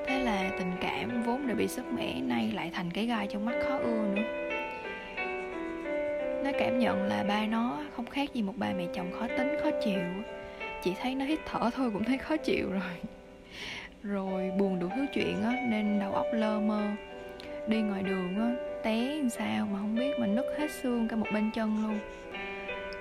Thế 0.07 0.19
là 0.19 0.49
tình 0.59 0.71
cảm 0.81 1.23
vốn 1.23 1.47
đã 1.47 1.53
bị 1.53 1.67
sức 1.67 1.85
mẻ 1.93 2.21
nay 2.21 2.51
lại 2.55 2.71
thành 2.73 2.91
cái 2.93 3.05
gai 3.05 3.27
trong 3.27 3.45
mắt 3.45 3.55
khó 3.63 3.77
ưa 3.77 4.07
nữa. 4.15 4.21
Nó 6.43 6.51
cảm 6.59 6.79
nhận 6.79 7.03
là 7.03 7.23
ba 7.23 7.45
nó 7.45 7.83
không 7.95 8.05
khác 8.05 8.33
gì 8.33 8.41
một 8.41 8.53
bà 8.57 8.73
mẹ 8.77 8.85
chồng 8.93 9.11
khó 9.19 9.27
tính, 9.37 9.55
khó 9.63 9.69
chịu. 9.85 9.99
Chỉ 10.83 10.93
thấy 11.01 11.15
nó 11.15 11.25
hít 11.25 11.39
thở 11.45 11.69
thôi 11.75 11.89
cũng 11.93 12.03
thấy 12.03 12.17
khó 12.17 12.37
chịu 12.37 12.71
rồi. 12.71 13.11
Rồi 14.03 14.51
buồn 14.59 14.79
đủ 14.79 14.89
thứ 14.95 15.05
chuyện 15.13 15.43
á, 15.43 15.53
nên 15.69 15.99
đầu 15.99 16.13
óc 16.13 16.25
lơ 16.33 16.59
mơ. 16.59 16.81
Đi 17.67 17.81
ngoài 17.81 18.03
đường 18.03 18.35
á, 18.37 18.55
té 18.83 18.95
làm 18.95 19.29
sao 19.29 19.67
mà 19.71 19.79
không 19.79 19.95
biết 19.95 20.11
mà 20.19 20.27
nứt 20.27 20.45
hết 20.59 20.71
xương 20.71 21.07
cả 21.07 21.15
một 21.15 21.27
bên 21.33 21.51
chân 21.55 21.83
luôn 21.83 21.99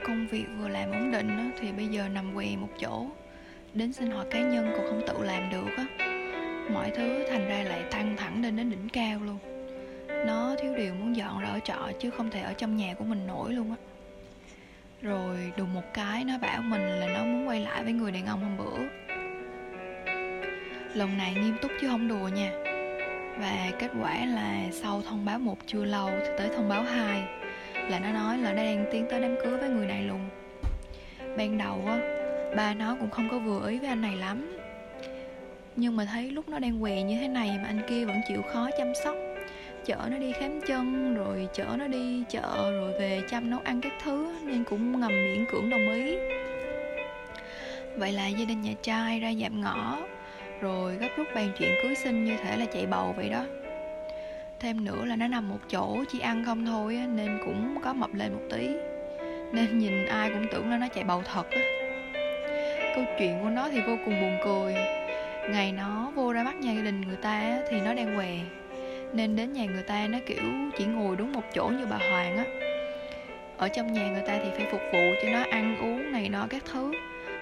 công 0.06 0.26
việc 0.26 0.44
vừa 0.58 0.68
làm 0.68 0.90
ổn 0.90 1.11
định 1.11 1.28
á, 1.28 1.50
thì 1.61 1.73
bây 1.73 1.87
giờ 1.87 2.08
nằm 2.08 2.34
què 2.34 2.46
một 2.56 2.68
chỗ. 2.80 3.06
Đến 3.75 3.92
sinh 3.92 4.11
hoạt 4.11 4.26
cá 4.30 4.40
nhân 4.40 4.73
cũng 4.76 4.87
không 4.87 5.02
tự 5.06 5.25
làm 5.25 5.50
được 5.50 5.76
á. 5.76 5.84
Mọi 6.73 6.90
thứ 6.90 7.25
thành 7.30 7.49
ra 7.49 7.62
lại 7.62 7.82
tăng 7.90 8.16
thẳng 8.16 8.42
lên 8.42 8.56
đến 8.56 8.70
đỉnh 8.70 8.88
cao 8.88 9.20
luôn. 9.26 9.38
Nó 10.26 10.54
thiếu 10.62 10.75
điều 10.76 10.94
muốn 10.94 11.16
dọn 11.16 11.40
ra 11.40 11.49
ở 11.49 11.61
trọ 11.64 11.90
chứ 12.00 12.11
không 12.11 12.30
thể 12.30 12.40
ở 12.40 12.52
trong 12.52 12.76
nhà 12.76 12.94
của 12.94 13.04
mình 13.04 13.26
nổi 13.26 13.52
luôn 13.52 13.70
á. 13.70 13.76
Rồi 15.02 15.52
đùng 15.56 15.75
một 15.75 15.94
cái 15.94 16.25
nó 16.25 16.38
bảo 16.38 16.62
mình 16.62 16.82
là 16.82 17.06
nó 17.06 17.25
muốn 17.25 17.49
quay 17.49 17.61
lại 17.61 17.84
với 17.84 17.92
người 17.92 18.12
đàn 18.12 18.26
ông 18.26 18.40
hôm 18.40 18.56
bữa. 18.56 18.78
Lần 20.94 21.18
này 21.18 21.34
nghiêm 21.34 21.56
túc 21.62 21.70
chứ 21.80 21.88
không 21.88 22.08
đùa 22.08 22.28
nha. 22.28 22.52
Và 23.38 23.70
kết 23.78 23.90
quả 24.02 24.25
là 24.26 24.64
sau 24.73 25.02
thông 25.08 25.25
báo 25.25 25.38
một 25.38 25.58
chưa 25.66 25.84
lâu 25.84 26.11
thì 26.20 26.32
tới 26.38 26.49
thông 26.56 26.68
báo 26.68 26.82
hai 26.82 27.43
là 27.90 27.98
nó 27.98 28.12
nói 28.12 28.38
là 28.38 28.52
nó 28.52 28.62
đang 28.62 28.84
tiến 28.92 29.06
tới 29.10 29.20
đám 29.20 29.36
cưới 29.44 29.58
với 29.58 29.68
người 29.68 29.86
này 29.86 30.02
luôn 30.02 30.28
ban 31.36 31.58
đầu 31.58 31.82
á, 31.86 31.98
ba 32.56 32.74
nó 32.74 32.96
cũng 33.00 33.10
không 33.10 33.28
có 33.30 33.38
vừa 33.38 33.68
ý 33.68 33.78
với 33.78 33.88
anh 33.88 34.02
này 34.02 34.16
lắm. 34.16 34.58
Nhưng 35.76 35.96
mà 35.96 36.04
thấy 36.04 36.30
lúc 36.30 36.48
nó 36.48 36.58
đang 36.58 36.80
què 36.80 37.02
như 37.02 37.16
thế 37.20 37.28
này 37.28 37.48
mà 37.48 37.64
anh 37.66 37.80
kia 37.88 38.04
vẫn 38.04 38.16
chịu 38.28 38.42
khó 38.42 38.68
chăm 38.78 38.92
sóc. 39.04 39.16
Chở 39.84 39.96
nó 40.10 40.18
đi 40.18 40.32
khám 40.32 40.60
chân, 40.60 41.14
rồi 41.14 41.48
chở 41.54 41.66
nó 41.78 41.86
đi 41.86 42.22
chợ, 42.30 42.70
rồi 42.72 42.92
về 43.00 43.22
chăm 43.30 43.50
nấu 43.50 43.60
ăn 43.64 43.80
các 43.80 43.92
thứ, 44.04 44.34
nên 44.44 44.64
cũng 44.64 45.00
ngầm 45.00 45.12
miễn 45.12 45.44
cưỡng 45.52 45.70
đồng 45.70 45.90
ý. 45.90 46.16
Vậy 47.96 48.12
là 48.12 48.28
gia 48.28 48.44
đình 48.44 48.62
nhà 48.62 48.72
trai 48.82 49.20
ra 49.20 49.32
dạm 49.40 49.60
ngõ, 49.60 49.98
rồi 50.60 50.96
gấp 50.96 51.08
rút 51.16 51.26
bàn 51.34 51.48
chuyện 51.58 51.74
cưới 51.82 51.94
sinh 51.94 52.24
như 52.24 52.36
thể 52.36 52.56
là 52.56 52.64
chạy 52.64 52.86
bầu 52.86 53.14
vậy 53.16 53.28
đó 53.28 53.44
thêm 54.61 54.84
nữa 54.84 55.04
là 55.04 55.16
nó 55.16 55.28
nằm 55.28 55.49
một 55.49 55.58
chỗ, 55.70 56.04
chỉ 56.12 56.20
ăn 56.20 56.44
không 56.44 56.66
thôi 56.66 57.00
nên 57.14 57.38
cũng 57.44 57.78
có 57.84 57.92
mập 57.92 58.14
lên 58.14 58.32
một 58.32 58.42
tí. 58.50 58.68
Nên 59.52 59.78
nhìn 59.78 60.06
ai 60.06 60.30
cũng 60.30 60.46
tưởng 60.52 60.70
là 60.70 60.78
nó 60.78 60.88
chạy 60.88 61.04
bầu 61.04 61.23
thật 61.32 61.50
á. 61.50 61.61
Câu 62.94 63.04
chuyện 63.18 63.38
của 63.42 63.49
nó 63.49 63.68
thì 63.68 63.80
vô 63.80 63.96
cùng 64.04 64.20
buồn 64.20 64.37
cười. 64.44 64.75
Ngày 65.50 65.73
nó 65.73 66.12
vô 66.14 66.32
ra 66.32 66.42
mắt 66.42 66.56
nhà 66.56 66.73
gia 66.73 66.82
đình 66.82 67.00
người 67.00 67.16
ta 67.16 67.58
thì 67.70 67.80
nó 67.80 67.94
đang 67.94 68.16
què. 68.16 68.30
Nên 69.12 69.37
đến 69.37 69.52
nhà 69.52 69.64
người 69.64 69.82
ta 69.82 70.06
nó 70.06 70.18
kiểu 70.26 70.42
chỉ 70.78 70.84
ngồi 70.84 71.16
đúng 71.16 71.32
một 71.32 71.42
chỗ 71.54 71.68
như 71.78 71.87
bà 71.90 71.96
hoàng 71.96 72.37
á. 72.37 72.44
Ở 73.56 73.68
trong 73.68 73.92
nhà 73.92 74.08
người 74.08 74.23
ta 74.26 74.38
thì 74.42 74.50
phải 74.56 74.66
phục 74.70 74.80
vụ 74.92 75.00
cho 75.23 75.30
nó 75.30 75.44
ăn 75.50 75.76
uống 75.80 76.12
này 76.12 76.28
nọ 76.28 76.46
các 76.50 76.62
thứ. 76.73 76.92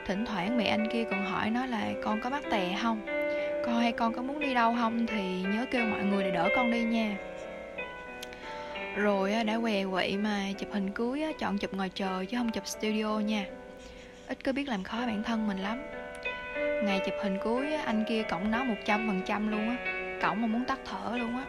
Thỉnh 0.06 0.24
thoảng 0.26 0.58
mẹ 0.58 0.64
anh 0.64 0.88
kia 0.92 1.04
còn 1.10 1.26
hỏi 1.26 1.50
nó 1.50 1.66
là 1.66 1.88
con 2.04 2.20
có 2.20 2.30
mắc 2.30 2.42
tè 2.50 2.78
không? 2.82 3.21
Con 3.66 3.80
hay 3.80 3.92
con 3.92 4.14
có 4.14 4.22
muốn 4.22 4.40
đi 4.40 4.54
đâu 4.54 4.74
không 4.80 5.06
thì 5.06 5.42
nhớ 5.42 5.66
kêu 5.70 5.86
mọi 5.86 6.04
người 6.04 6.24
để 6.24 6.30
đỡ 6.30 6.48
con 6.56 6.70
đi 6.70 6.82
nha. 6.82 7.16
Rồi 8.96 9.32
đã 9.46 9.58
què 9.58 9.84
quậy 9.90 10.16
mà 10.16 10.40
chụp 10.58 10.68
hình 10.72 10.90
cưới 10.90 11.22
chọn 11.38 11.58
chụp 11.58 11.74
ngoài 11.74 11.90
trời 11.94 12.26
chứ 12.26 12.36
không 12.36 12.50
chụp 12.50 12.66
studio 12.66 13.18
nha. 13.18 13.46
Ít 14.28 14.44
có 14.44 14.52
biết 14.52 14.68
làm 14.68 14.82
khó 14.82 14.96
bản 15.06 15.22
thân 15.22 15.46
mình 15.46 15.58
lắm. 15.58 15.82
Ngày 16.84 17.00
chụp 17.04 17.14
hình 17.22 17.38
cưới 17.44 17.72
anh 17.74 18.04
kia 18.08 18.22
cổng 18.22 18.50
nó 18.50 18.64
một 18.64 18.74
trăm 18.84 19.06
phần 19.08 19.20
trăm 19.26 19.50
luôn 19.50 19.68
á. 19.68 19.76
Cổng 20.22 20.42
mà 20.42 20.46
muốn 20.46 20.64
tắt 20.64 20.78
thở 20.84 21.16
luôn 21.16 21.36
á. 21.36 21.44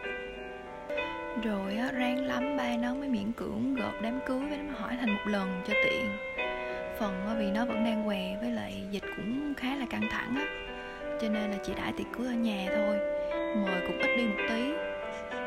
Rồi 1.42 1.76
á, 1.76 1.90
ráng 1.92 2.24
lắm 2.24 2.56
ba 2.56 2.76
nó 2.76 2.94
mới 2.94 3.08
miễn 3.08 3.32
cưỡng 3.32 3.74
gộp 3.74 4.02
đám 4.02 4.20
cưới 4.26 4.40
với 4.48 4.58
nó 4.58 4.78
hỏi 4.78 4.96
thành 5.00 5.14
một 5.14 5.26
lần 5.26 5.62
cho 5.68 5.74
tiện. 5.84 6.10
Phần 6.98 7.36
vì 7.38 7.50
nó 7.50 7.64
vẫn 7.64 7.84
đang 7.84 8.06
què 8.06 8.36
với 8.40 8.50
lại 8.50 8.82
dịch 8.90 9.04
cũng 9.16 9.54
khá 9.56 9.76
là 9.76 9.86
căng 9.90 10.08
thẳng 10.10 10.36
á 10.36 10.73
cho 11.20 11.28
nên 11.28 11.50
là 11.50 11.56
chị 11.62 11.72
đãi 11.76 11.92
tiệc 11.92 12.06
cưới 12.16 12.26
ở 12.26 12.32
nhà 12.32 12.66
thôi. 12.76 12.96
Mời 13.56 13.80
cũng 13.86 13.98
ít 13.98 14.16
đi 14.16 14.24
một 14.24 14.44
tí, 14.48 14.62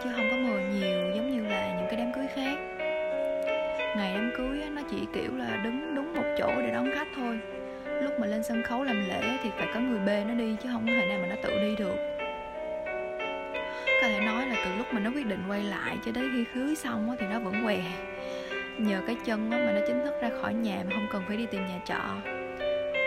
chứ 0.04 0.10
không 0.16 0.30
có 0.32 0.38
mời 0.38 0.64
nhiều 0.64 1.12
giống 1.16 1.32
như 1.32 1.50
là 1.50 1.76
những 1.78 1.88
cái 1.90 1.96
đám 2.00 2.14
cưới 2.16 2.26
khác. 2.36 2.58
Ngày 3.98 4.14
đám 4.16 4.32
cưới 4.38 4.62
nó 4.76 4.82
chỉ 4.92 4.98
kiểu 5.14 5.32
là 5.38 5.62
đứng 5.64 5.96
đúng 5.96 6.14
một 6.14 6.24
chỗ 6.38 6.52
để 6.58 6.72
đón 6.74 6.92
khách 6.96 7.08
thôi. 7.16 7.40
Lúc 8.02 8.20
mà 8.20 8.28
lên 8.28 8.44
sân 8.44 8.64
khấu 8.64 8.84
làm 8.84 9.08
lễ 9.10 9.38
thì 9.44 9.50
phải 9.58 9.68
có 9.74 9.80
người 9.80 10.00
bê 10.00 10.24
nó 10.28 10.34
đi, 10.34 10.56
chứ 10.64 10.70
không 10.74 10.86
có 10.88 10.92
thể 10.96 11.08
nào 11.08 11.20
mà 11.22 11.28
nó 11.28 11.36
tự 11.44 11.60
đi 11.60 11.76
được. 11.76 11.96
Có 14.02 14.08
thể 14.08 14.20
nói 14.20 14.46
là 14.48 14.56
từ 14.66 14.72
lúc 14.78 14.88
mà 14.94 15.00
nó 15.00 15.12
quyết 15.16 15.26
định 15.26 15.44
quay 15.48 15.64
lại 15.64 15.98
cho 16.06 16.12
đến 16.12 16.30
khi 16.34 16.44
cưới 16.56 16.76
xong 16.76 17.16
thì 17.20 17.26
nó 17.28 17.40
vẫn 17.40 17.64
què. 17.64 17.78
Nhờ 18.78 19.02
cái 19.08 19.16
chân 19.26 19.50
mà 19.50 19.72
nó 19.72 19.82
chính 19.88 20.04
thức 20.04 20.14
ra 20.22 20.30
khỏi 20.42 20.54
nhà 20.54 20.84
mà 20.86 20.92
không 20.96 21.08
cần 21.12 21.22
phải 21.28 21.38
đi 21.38 21.46
tìm 21.46 21.62
nhà 21.62 21.80
trọ 21.86 22.32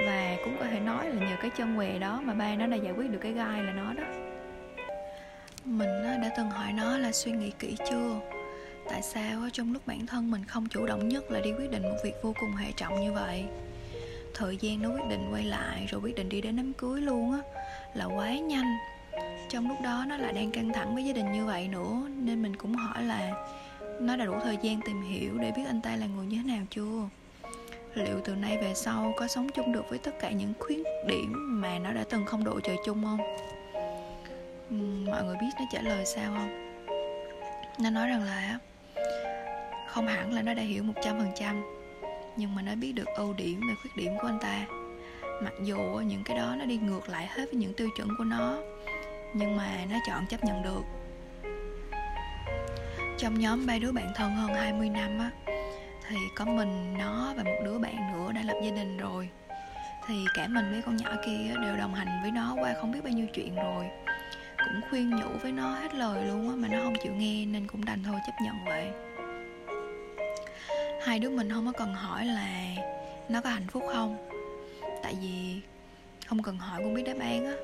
và 0.06 0.36
cũng 0.44 0.56
có 0.58 0.64
thể 0.64 0.80
nói 0.80 1.08
là 1.08 1.26
nhờ 1.30 1.36
cái 1.40 1.50
chân 1.56 1.76
què 1.76 1.98
đó 1.98 2.20
mà 2.24 2.34
ba 2.34 2.54
nó 2.54 2.66
đã 2.66 2.76
giải 2.76 2.92
quyết 2.92 3.10
được 3.10 3.18
cái 3.22 3.32
gai 3.32 3.62
là 3.62 3.72
nó 3.72 3.92
đó. 3.92 4.02
Mình 5.64 5.88
đã 6.22 6.30
từng 6.36 6.50
hỏi 6.50 6.72
nó 6.72 6.98
là 6.98 7.12
suy 7.12 7.32
nghĩ 7.32 7.50
kỹ 7.58 7.76
chưa? 7.90 8.20
Tại 8.90 9.02
sao 9.02 9.48
trong 9.52 9.72
lúc 9.72 9.86
bản 9.86 10.06
thân 10.06 10.30
mình 10.30 10.44
không 10.44 10.66
chủ 10.68 10.86
động 10.86 11.08
nhất 11.08 11.30
là 11.30 11.40
đi 11.40 11.52
quyết 11.52 11.70
định 11.70 11.82
một 11.82 11.96
việc 12.04 12.14
vô 12.22 12.34
cùng 12.40 12.52
hệ 12.52 12.72
trọng 12.76 13.00
như 13.00 13.12
vậy? 13.12 13.44
Thời 14.34 14.56
gian 14.56 14.82
nó 14.82 14.88
quyết 14.88 15.08
định 15.08 15.28
quay 15.32 15.44
lại 15.44 15.86
rồi 15.90 16.00
quyết 16.00 16.14
định 16.14 16.28
đi 16.28 16.40
đến 16.40 16.56
đám 16.56 16.72
cưới 16.72 17.00
luôn 17.00 17.32
á, 17.32 17.38
là 17.94 18.04
quá 18.04 18.38
nhanh. 18.38 18.76
Trong 19.48 19.68
lúc 19.68 19.76
đó 19.84 20.04
nó 20.08 20.16
lại 20.16 20.32
đang 20.32 20.50
căng 20.50 20.72
thẳng 20.72 20.94
với 20.94 21.04
gia 21.04 21.12
đình 21.12 21.32
như 21.32 21.44
vậy 21.44 21.68
nữa, 21.68 22.02
nên 22.16 22.42
mình 22.42 22.56
cũng 22.56 22.74
hỏi 22.74 23.02
là 23.02 23.46
nó 24.00 24.16
đã 24.16 24.24
đủ 24.24 24.34
thời 24.44 24.58
gian 24.62 24.80
tìm 24.80 25.02
hiểu 25.02 25.38
để 25.38 25.52
biết 25.56 25.62
anh 25.66 25.80
ta 25.80 25.96
là 25.96 26.06
người 26.06 26.26
như 26.26 26.36
thế 26.36 26.52
nào 26.52 26.64
chưa? 26.70 27.08
Liệu 27.94 28.20
từ 28.24 28.34
nay 28.34 28.58
về 28.58 28.74
sau 28.74 29.12
có 29.16 29.26
sống 29.26 29.48
chung 29.48 29.72
được 29.72 29.88
với 29.88 29.98
tất 29.98 30.18
cả 30.20 30.30
những 30.30 30.52
khuyết 30.58 30.82
điểm 31.06 31.60
mà 31.60 31.78
nó 31.78 31.92
đã 31.92 32.04
từng 32.10 32.24
không 32.26 32.44
độ 32.44 32.60
trời 32.60 32.76
chung 32.84 33.04
không? 33.04 33.18
Mọi 35.06 35.24
người 35.24 35.36
biết 35.40 35.50
nó 35.58 35.64
trả 35.72 35.82
lời 35.82 36.06
sao 36.06 36.32
không? 36.36 36.70
Nó 37.80 37.90
nói 37.90 38.08
rằng 38.08 38.22
là 38.22 38.58
không 39.88 40.06
hẳn 40.06 40.32
là 40.32 40.42
nó 40.42 40.54
đã 40.54 40.62
hiểu 40.62 40.82
một 40.82 40.94
trăm 41.02 41.18
phần 41.18 41.30
trăm, 41.34 41.62
nhưng 42.36 42.54
mà 42.54 42.62
nó 42.62 42.74
biết 42.74 42.92
được 42.92 43.06
ưu 43.16 43.32
điểm 43.32 43.60
và 43.68 43.74
khuyết 43.82 44.04
điểm 44.04 44.12
của 44.20 44.26
anh 44.26 44.38
ta. 44.38 44.66
Mặc 45.42 45.52
dù 45.62 45.78
những 46.06 46.24
cái 46.24 46.36
đó 46.36 46.54
nó 46.58 46.64
đi 46.64 46.76
ngược 46.78 47.08
lại 47.08 47.26
hết 47.26 47.44
với 47.44 47.54
những 47.54 47.74
tiêu 47.74 47.88
chuẩn 47.96 48.08
của 48.18 48.24
nó, 48.24 48.58
nhưng 49.34 49.56
mà 49.56 49.78
nó 49.90 49.96
chọn 50.08 50.26
chấp 50.26 50.44
nhận 50.44 50.62
được. 50.62 50.82
Trong 53.18 53.38
nhóm 53.38 53.66
ba 53.66 53.78
đứa 53.78 53.92
bạn 53.92 54.12
thân 54.14 54.34
hơn 54.34 54.54
20 54.54 54.88
năm 54.88 55.18
á 55.18 55.49
thì 56.10 56.16
có 56.34 56.44
mình 56.44 56.98
nó 56.98 57.34
và 57.36 57.42
một 57.42 57.60
đứa 57.64 57.78
bạn 57.78 58.12
nữa 58.12 58.32
đã 58.32 58.42
lập 58.42 58.56
gia 58.64 58.70
đình 58.70 58.96
rồi. 58.96 59.28
Thì 60.06 60.14
cả 60.34 60.48
mình 60.48 60.70
với 60.72 60.82
con 60.82 60.96
nhỏ 60.96 61.10
kia 61.26 61.54
đều 61.62 61.76
đồng 61.76 61.94
hành 61.94 62.08
với 62.22 62.30
nó 62.30 62.56
qua 62.60 62.74
không 62.80 62.92
biết 62.92 63.04
bao 63.04 63.12
nhiêu 63.12 63.26
chuyện 63.34 63.54
rồi. 63.54 63.86
Cũng 64.58 64.80
khuyên 64.90 65.10
nhủ 65.10 65.28
với 65.42 65.52
nó 65.52 65.74
hết 65.74 65.94
lời 65.94 66.26
luôn 66.26 66.48
á 66.48 66.56
mà 66.56 66.68
nó 66.68 66.78
không 66.84 66.94
chịu 67.02 67.12
nghe 67.12 67.46
nên 67.46 67.66
cũng 67.66 67.84
đành 67.84 68.02
thôi 68.02 68.20
chấp 68.26 68.32
nhận 68.44 68.54
vậy. 68.64 68.88
Hai 71.02 71.18
đứa 71.18 71.30
mình 71.30 71.50
không 71.50 71.66
có 71.66 71.72
cần 71.72 71.94
hỏi 71.94 72.24
là 72.24 72.48
nó 73.28 73.40
có 73.40 73.50
hạnh 73.50 73.66
phúc 73.68 73.82
không. 73.92 74.28
Tại 75.02 75.14
vì 75.22 75.60
không 76.26 76.42
cần 76.42 76.58
hỏi 76.58 76.80
cũng 76.82 76.94
biết 76.94 77.02
đáp 77.06 77.18
án 77.20 77.44
á. 77.44 77.54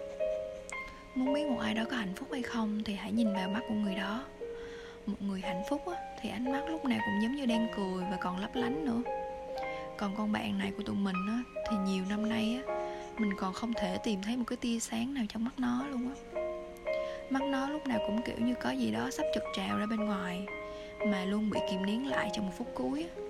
Muốn 1.14 1.34
biết 1.34 1.46
một 1.46 1.58
ai 1.58 1.74
đó 1.74 1.82
có 1.90 1.96
hạnh 1.96 2.14
phúc 2.16 2.28
hay 2.32 2.42
không 2.42 2.82
thì 2.84 2.94
hãy 2.94 3.12
nhìn 3.12 3.34
vào 3.34 3.48
mắt 3.48 3.60
của 3.68 3.74
người 3.74 3.94
đó 3.94 4.24
một 5.06 5.22
người 5.22 5.40
hạnh 5.40 5.62
phúc 5.68 5.82
á, 5.86 5.96
thì 6.20 6.30
ánh 6.30 6.52
mắt 6.52 6.62
lúc 6.68 6.84
nào 6.84 6.98
cũng 7.06 7.22
giống 7.22 7.34
như 7.34 7.46
đang 7.46 7.66
cười 7.76 8.04
và 8.10 8.16
còn 8.20 8.38
lấp 8.38 8.50
lánh 8.54 8.84
nữa. 8.84 9.02
Còn 9.98 10.16
con 10.16 10.32
bạn 10.32 10.58
này 10.58 10.72
của 10.76 10.82
tụi 10.82 10.96
mình 10.96 11.16
á, 11.28 11.38
thì 11.70 11.76
nhiều 11.76 12.04
năm 12.08 12.28
nay 12.28 12.60
á, 12.66 12.74
mình 13.18 13.30
còn 13.38 13.52
không 13.52 13.72
thể 13.72 13.98
tìm 14.04 14.22
thấy 14.22 14.36
một 14.36 14.44
cái 14.46 14.56
tia 14.56 14.80
sáng 14.80 15.14
nào 15.14 15.24
trong 15.28 15.44
mắt 15.44 15.58
nó 15.58 15.86
luôn 15.90 16.08
á. 16.08 16.40
Mắt 17.30 17.42
nó 17.42 17.70
lúc 17.70 17.86
nào 17.86 17.98
cũng 18.06 18.22
kiểu 18.22 18.36
như 18.38 18.54
có 18.54 18.70
gì 18.70 18.92
đó 18.92 19.10
sắp 19.10 19.24
chật 19.34 19.44
trào 19.56 19.78
ra 19.78 19.86
bên 19.86 20.04
ngoài 20.04 20.46
mà 21.06 21.24
luôn 21.24 21.50
bị 21.50 21.60
kìm 21.70 21.86
nén 21.86 22.06
lại 22.06 22.30
trong 22.32 22.46
một 22.46 22.52
phút 22.58 22.68
cuối 22.74 23.06
á. 23.16 23.22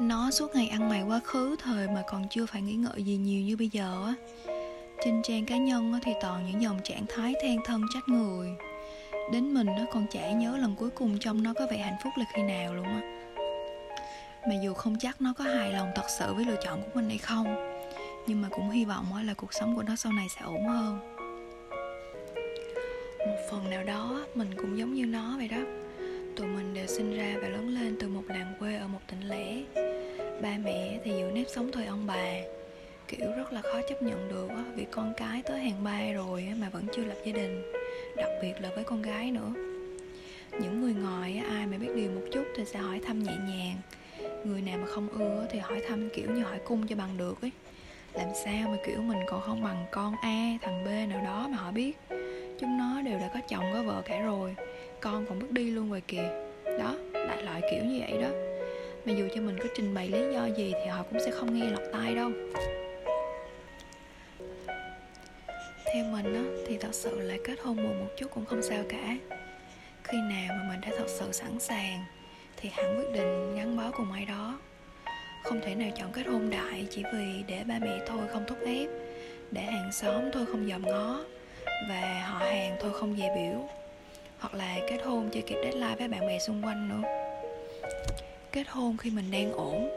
Nó 0.00 0.30
suốt 0.30 0.54
ngày 0.54 0.68
ăn 0.68 0.88
mày 0.88 1.02
quá 1.02 1.20
khứ 1.24 1.56
thời 1.62 1.88
mà 1.88 2.02
còn 2.06 2.28
chưa 2.30 2.46
phải 2.46 2.62
nghĩ 2.62 2.74
ngợi 2.74 3.02
gì 3.02 3.16
nhiều 3.16 3.40
như 3.42 3.56
bây 3.56 3.68
giờ 3.68 4.04
á. 4.06 4.14
Trên 5.04 5.22
trang 5.22 5.46
cá 5.46 5.56
nhân 5.56 5.92
thì 6.02 6.12
toàn 6.20 6.46
những 6.46 6.62
dòng 6.62 6.80
trạng 6.84 7.04
thái 7.08 7.34
than 7.42 7.56
thân 7.64 7.82
trách 7.94 8.08
người 8.08 8.48
đến 9.32 9.54
mình 9.54 9.66
nó 9.66 9.84
còn 9.92 10.06
chả 10.10 10.30
nhớ 10.30 10.56
lần 10.56 10.74
cuối 10.76 10.90
cùng 10.90 11.18
trong 11.18 11.42
nó 11.42 11.54
có 11.54 11.66
vẻ 11.70 11.78
hạnh 11.78 11.96
phúc 12.04 12.12
là 12.16 12.24
khi 12.34 12.42
nào 12.42 12.74
luôn 12.74 12.86
á. 12.86 13.00
Mà 14.48 14.54
dù 14.62 14.74
không 14.74 14.96
chắc 15.00 15.20
nó 15.20 15.34
có 15.38 15.44
hài 15.44 15.72
lòng 15.72 15.90
thật 15.94 16.06
sự 16.18 16.34
với 16.34 16.44
lựa 16.44 16.56
chọn 16.64 16.82
của 16.82 16.88
mình 16.94 17.08
hay 17.08 17.18
không, 17.18 17.76
nhưng 18.26 18.42
mà 18.42 18.48
cũng 18.48 18.70
hy 18.70 18.84
vọng 18.84 19.06
là 19.24 19.34
cuộc 19.34 19.52
sống 19.54 19.76
của 19.76 19.82
nó 19.82 19.96
sau 19.96 20.12
này 20.12 20.26
sẽ 20.36 20.40
ổn 20.44 20.68
hơn. 20.68 21.16
Một 23.18 23.38
phần 23.50 23.70
nào 23.70 23.84
đó, 23.84 24.26
mình 24.34 24.48
cũng 24.56 24.78
giống 24.78 24.94
như 24.94 25.06
nó 25.06 25.34
vậy 25.36 25.48
đó. 25.48 25.56
Tụi 26.36 26.46
mình 26.46 26.74
đều 26.74 26.86
sinh 26.86 27.16
ra 27.16 27.34
và 27.42 27.48
lớn 27.48 27.68
lên 27.68 27.96
từ 28.00 28.08
một 28.08 28.22
làng 28.28 28.54
quê 28.58 28.76
ở 28.76 28.88
một 28.88 29.00
tỉnh 29.06 29.28
lẻ. 29.28 29.62
Ba 30.42 30.58
mẹ 30.64 30.98
thì 31.04 31.10
giữ 31.10 31.30
nếp 31.34 31.46
sống 31.54 31.72
thời 31.72 31.86
ông 31.86 32.06
bà. 32.06 32.34
Kiểu 33.08 33.32
rất 33.36 33.52
là 33.52 33.62
khó 33.62 33.80
chấp 33.88 34.02
nhận 34.02 34.28
được 34.28 34.48
vì 34.74 34.86
con 34.90 35.12
cái 35.16 35.42
tới 35.42 35.60
hàng 35.60 35.84
ba 35.84 36.00
rồi 36.14 36.48
mà 36.60 36.68
vẫn 36.68 36.86
chưa 36.96 37.04
lập 37.04 37.16
gia 37.24 37.32
đình 37.32 37.62
đặc 38.20 38.30
biệt 38.42 38.52
là 38.60 38.70
với 38.74 38.84
con 38.84 39.02
gái 39.02 39.30
nữa. 39.30 39.52
Những 40.60 40.80
người 40.82 40.94
ngoài 40.94 41.42
ai 41.48 41.66
mà 41.66 41.78
biết 41.78 41.88
điều 41.96 42.10
một 42.10 42.26
chút 42.32 42.44
thì 42.56 42.64
sẽ 42.64 42.78
hỏi 42.78 43.00
thăm 43.06 43.22
nhẹ 43.22 43.32
nhàng. 43.48 43.76
Người 44.44 44.62
nào 44.62 44.78
mà 44.78 44.86
không 44.86 45.08
ưa 45.08 45.46
thì 45.50 45.58
hỏi 45.58 45.82
thăm 45.88 46.08
kiểu 46.14 46.30
như 46.30 46.42
hỏi 46.42 46.58
cung 46.64 46.86
cho 46.86 46.96
bằng 46.96 47.16
được 47.16 47.42
ấy. 47.42 47.50
Làm 48.14 48.28
sao 48.44 48.68
mà 48.68 48.76
kiểu 48.86 48.96
mình 49.00 49.18
còn 49.26 49.40
không 49.40 49.62
bằng 49.62 49.86
con 49.90 50.14
a, 50.22 50.58
thằng 50.62 50.84
b 50.84 51.10
nào 51.10 51.24
đó 51.24 51.48
mà 51.50 51.56
họ 51.56 51.70
biết? 51.72 51.96
Chúng 52.60 52.78
nó 52.78 53.02
đều 53.02 53.18
đã 53.18 53.30
có 53.34 53.40
chồng 53.48 53.64
có 53.72 53.82
vợ 53.82 54.02
cả 54.04 54.20
rồi, 54.20 54.54
con 55.00 55.26
còn 55.26 55.38
bước 55.38 55.50
đi 55.50 55.70
luôn 55.70 55.90
rồi 55.90 56.00
kìa. 56.00 56.30
Đó, 56.78 56.96
đại 57.12 57.42
loại 57.42 57.62
kiểu 57.70 57.84
như 57.84 58.00
vậy 58.00 58.22
đó. 58.22 58.28
Mà 59.04 59.12
dù 59.12 59.28
cho 59.34 59.40
mình 59.40 59.58
có 59.58 59.64
trình 59.76 59.94
bày 59.94 60.08
lý 60.08 60.34
do 60.34 60.46
gì 60.46 60.72
thì 60.72 60.90
họ 60.90 61.02
cũng 61.02 61.20
sẽ 61.20 61.30
không 61.30 61.54
nghe 61.54 61.70
lọt 61.70 61.82
tai 61.92 62.14
đâu 62.14 62.30
theo 65.94 66.04
mình 66.04 66.34
á, 66.34 66.62
thì 66.66 66.78
thật 66.78 66.94
sự 66.94 67.20
là 67.20 67.36
kết 67.44 67.60
hôn 67.64 67.76
muộn 67.76 68.00
một 68.00 68.10
chút 68.16 68.30
cũng 68.34 68.44
không 68.44 68.62
sao 68.62 68.82
cả. 68.88 69.16
Khi 70.04 70.18
nào 70.18 70.56
mà 70.56 70.64
mình 70.68 70.80
đã 70.80 70.88
thật 70.98 71.08
sự 71.08 71.32
sẵn 71.32 71.58
sàng, 71.58 72.04
thì 72.56 72.68
hẳn 72.68 72.98
quyết 72.98 73.12
định 73.12 73.56
gắn 73.56 73.76
bó 73.76 73.90
cùng 73.90 74.12
ai 74.12 74.24
đó. 74.24 74.58
Không 75.44 75.60
thể 75.60 75.74
nào 75.74 75.90
chọn 75.98 76.12
kết 76.12 76.26
hôn 76.26 76.50
đại 76.50 76.86
chỉ 76.90 77.02
vì 77.12 77.44
để 77.46 77.64
ba 77.64 77.78
mẹ 77.78 77.98
thôi 78.06 78.20
không 78.32 78.44
thúc 78.48 78.58
ép, 78.66 78.88
để 79.50 79.62
hàng 79.62 79.92
xóm 79.92 80.30
thôi 80.32 80.46
không 80.46 80.68
dòm 80.68 80.82
ngó, 80.82 81.20
và 81.88 82.26
họ 82.26 82.38
hàng 82.38 82.76
thôi 82.80 82.92
không 83.00 83.14
về 83.14 83.28
biểu, 83.36 83.68
hoặc 84.38 84.54
là 84.54 84.78
kết 84.90 84.98
hôn 85.04 85.30
chưa 85.32 85.40
kịp 85.40 85.56
deadline 85.62 85.96
với 85.98 86.08
bạn 86.08 86.20
bè 86.20 86.38
xung 86.38 86.64
quanh 86.64 86.88
nữa. 86.88 87.08
Kết 88.52 88.68
hôn 88.68 88.96
khi 88.96 89.10
mình 89.10 89.30
đang 89.30 89.52
ổn, 89.52 89.90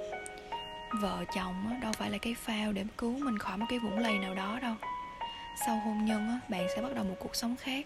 vợ 1.01 1.17
chồng 1.35 1.79
đâu 1.81 1.91
phải 1.97 2.09
là 2.09 2.17
cái 2.17 2.35
phao 2.45 2.71
để 2.71 2.83
cứu 2.97 3.19
mình 3.19 3.37
khỏi 3.37 3.57
một 3.57 3.65
cái 3.69 3.79
vũng 3.79 3.99
lầy 3.99 4.19
nào 4.19 4.35
đó 4.35 4.59
đâu 4.61 4.73
sau 5.65 5.75
hôn 5.85 6.05
nhân 6.05 6.27
á, 6.27 6.39
bạn 6.49 6.67
sẽ 6.75 6.81
bắt 6.81 6.95
đầu 6.95 7.03
một 7.03 7.15
cuộc 7.19 7.35
sống 7.35 7.55
khác. 7.55 7.85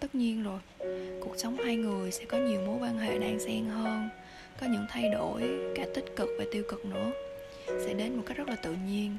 Tất 0.00 0.14
nhiên 0.14 0.42
rồi, 0.42 0.60
cuộc 1.20 1.34
sống 1.36 1.56
hai 1.64 1.76
người 1.76 2.10
sẽ 2.10 2.24
có 2.24 2.38
nhiều 2.38 2.60
mối 2.66 2.78
quan 2.80 2.98
hệ 2.98 3.18
đan 3.18 3.40
xen 3.40 3.64
hơn, 3.66 4.08
có 4.60 4.66
những 4.66 4.86
thay 4.88 5.10
đổi, 5.12 5.42
cả 5.74 5.84
tích 5.94 6.16
cực 6.16 6.28
và 6.38 6.44
tiêu 6.52 6.62
cực 6.68 6.84
nữa, 6.84 7.12
sẽ 7.66 7.94
đến 7.94 8.16
một 8.16 8.22
cách 8.26 8.36
rất 8.36 8.48
là 8.48 8.56
tự 8.56 8.76
nhiên. 8.86 9.18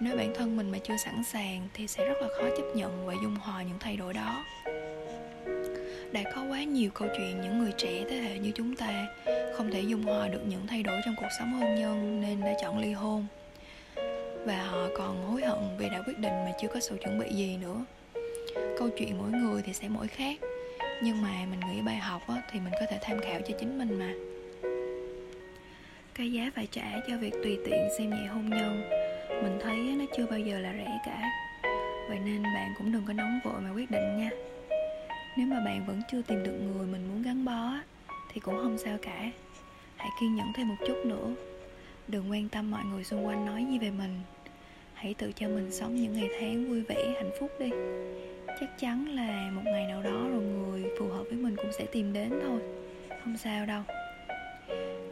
Nếu 0.00 0.16
bản 0.16 0.32
thân 0.34 0.56
mình 0.56 0.70
mà 0.70 0.78
chưa 0.78 0.96
sẵn 1.04 1.24
sàng 1.24 1.68
thì 1.74 1.86
sẽ 1.86 2.04
rất 2.04 2.22
là 2.22 2.28
khó 2.28 2.56
chấp 2.56 2.76
nhận 2.76 3.06
và 3.06 3.14
dung 3.22 3.36
hòa 3.36 3.62
những 3.62 3.78
thay 3.80 3.96
đổi 3.96 4.14
đó. 4.14 4.44
Đã 6.12 6.22
có 6.34 6.44
quá 6.50 6.62
nhiều 6.64 6.90
câu 6.94 7.08
chuyện 7.16 7.40
những 7.40 7.58
người 7.58 7.72
trẻ 7.76 8.04
thế 8.10 8.16
hệ 8.16 8.38
như 8.38 8.50
chúng 8.54 8.76
ta 8.76 9.06
không 9.56 9.70
thể 9.70 9.80
dung 9.80 10.02
hòa 10.02 10.28
được 10.28 10.42
những 10.46 10.66
thay 10.66 10.82
đổi 10.82 11.00
trong 11.04 11.14
cuộc 11.16 11.28
sống 11.38 11.52
hôn 11.52 11.74
nhân 11.74 12.20
nên 12.20 12.40
đã 12.40 12.54
chọn 12.62 12.78
ly 12.78 12.92
hôn 12.92 13.26
và 14.46 14.62
họ 14.62 14.88
còn 14.96 15.30
hối 15.30 15.42
hận 15.42 15.58
vì 15.78 15.88
đã 15.88 16.02
quyết 16.06 16.18
định 16.18 16.44
mà 16.44 16.52
chưa 16.60 16.68
có 16.68 16.80
sự 16.80 16.96
chuẩn 17.02 17.18
bị 17.18 17.26
gì 17.34 17.56
nữa. 17.56 17.84
Câu 18.78 18.88
chuyện 18.98 19.18
mỗi 19.18 19.30
người 19.30 19.62
thì 19.62 19.72
sẽ 19.72 19.88
mỗi 19.88 20.08
khác 20.08 20.40
nhưng 21.02 21.22
mà 21.22 21.46
mình 21.50 21.60
nghĩ 21.60 21.82
bài 21.82 21.96
học 21.96 22.22
á, 22.28 22.42
thì 22.50 22.60
mình 22.60 22.72
có 22.80 22.86
thể 22.90 22.98
tham 23.02 23.20
khảo 23.20 23.40
cho 23.48 23.54
chính 23.60 23.78
mình 23.78 23.98
mà. 23.98 24.12
Cái 26.14 26.32
giá 26.32 26.50
phải 26.54 26.68
trả 26.70 27.00
cho 27.08 27.18
việc 27.18 27.34
tùy 27.42 27.58
tiện 27.64 27.88
xem 27.98 28.10
nhẹ 28.10 28.26
hôn 28.26 28.50
nhân 28.50 28.90
mình 29.42 29.58
thấy 29.62 29.76
nó 29.76 30.04
chưa 30.16 30.26
bao 30.26 30.38
giờ 30.38 30.58
là 30.58 30.72
rẻ 30.72 30.98
cả. 31.06 31.30
Vậy 32.08 32.18
nên 32.24 32.42
bạn 32.42 32.74
cũng 32.78 32.92
đừng 32.92 33.04
có 33.06 33.12
nóng 33.12 33.40
vội 33.44 33.60
mà 33.60 33.70
quyết 33.70 33.90
định 33.90 34.18
nha. 34.18 34.30
Nếu 35.36 35.46
mà 35.46 35.60
bạn 35.60 35.86
vẫn 35.86 36.00
chưa 36.12 36.22
tìm 36.22 36.44
được 36.44 36.52
người 36.52 36.86
mình 36.86 37.08
muốn 37.08 37.22
gắn 37.22 37.44
bó 37.44 37.74
thì 38.32 38.40
cũng 38.40 38.56
không 38.56 38.78
sao 38.78 38.98
cả. 39.02 39.30
Hãy 39.96 40.08
kiên 40.20 40.34
nhẫn 40.34 40.46
thêm 40.54 40.68
một 40.68 40.76
chút 40.86 40.96
nữa. 41.04 41.34
Đừng 42.08 42.30
quan 42.30 42.48
tâm 42.48 42.70
mọi 42.70 42.84
người 42.84 43.04
xung 43.04 43.26
quanh 43.26 43.46
nói 43.46 43.66
gì 43.70 43.78
về 43.78 43.90
mình 43.90 44.20
hãy 45.04 45.14
tự 45.14 45.32
cho 45.32 45.48
mình 45.48 45.72
sống 45.72 45.94
những 45.94 46.12
ngày 46.12 46.28
tháng 46.40 46.68
vui 46.68 46.80
vẻ, 46.80 47.14
hạnh 47.14 47.30
phúc 47.40 47.50
đi. 47.58 47.70
Chắc 48.60 48.78
chắn 48.78 49.08
là 49.08 49.50
một 49.50 49.62
ngày 49.64 49.86
nào 49.86 50.02
đó 50.02 50.28
rồi 50.32 50.42
người 50.42 50.84
phù 50.98 51.08
hợp 51.08 51.22
với 51.28 51.38
mình 51.38 51.56
cũng 51.56 51.72
sẽ 51.78 51.86
tìm 51.92 52.12
đến 52.12 52.30
thôi. 52.30 52.60
Không 53.08 53.36
sao 53.36 53.66
đâu. 53.66 53.82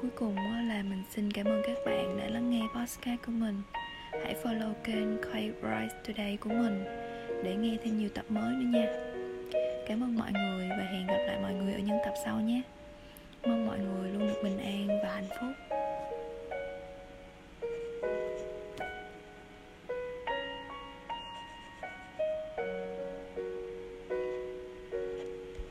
Cuối 0.01 0.11
cùng 0.15 0.37
là 0.69 0.83
mình 0.83 1.03
xin 1.15 1.33
cảm 1.33 1.47
ơn 1.47 1.63
các 1.67 1.77
bạn 1.87 2.19
đã 2.19 2.29
lắng 2.29 2.51
nghe 2.51 2.61
podcast 2.77 3.21
của 3.27 3.33
mình. 3.33 3.63
Hãy 4.13 4.37
follow 4.43 4.73
kênh 4.85 5.23
Quay 5.33 5.51
Rise 5.63 5.97
Today 6.07 6.37
của 6.37 6.51
mình 6.51 6.85
để 7.45 7.55
nghe 7.55 7.77
thêm 7.85 7.99
nhiều 7.99 8.09
tập 8.15 8.25
mới 8.29 8.55
nữa 8.55 8.79
nha. 8.79 8.87
Cảm 9.89 10.03
ơn 10.03 10.17
mọi 10.17 10.33
người 10.33 10.69
và 10.69 10.85
hẹn 10.93 11.07
gặp 11.07 11.25
lại 11.27 11.39
mọi 11.43 11.55
người 11.55 11.73
ở 11.73 11.79
những 11.79 11.99
tập 12.05 12.15
sau 12.25 12.41
nhé. 12.41 12.63
Mong 13.47 13.67
mọi 13.67 13.79
người 13.79 14.11
luôn 14.11 14.29
được 14.29 14.41
bình 14.45 14.59
an 14.59 14.89
và 15.03 15.15
hạnh 15.15 15.29
phúc. 15.41 15.62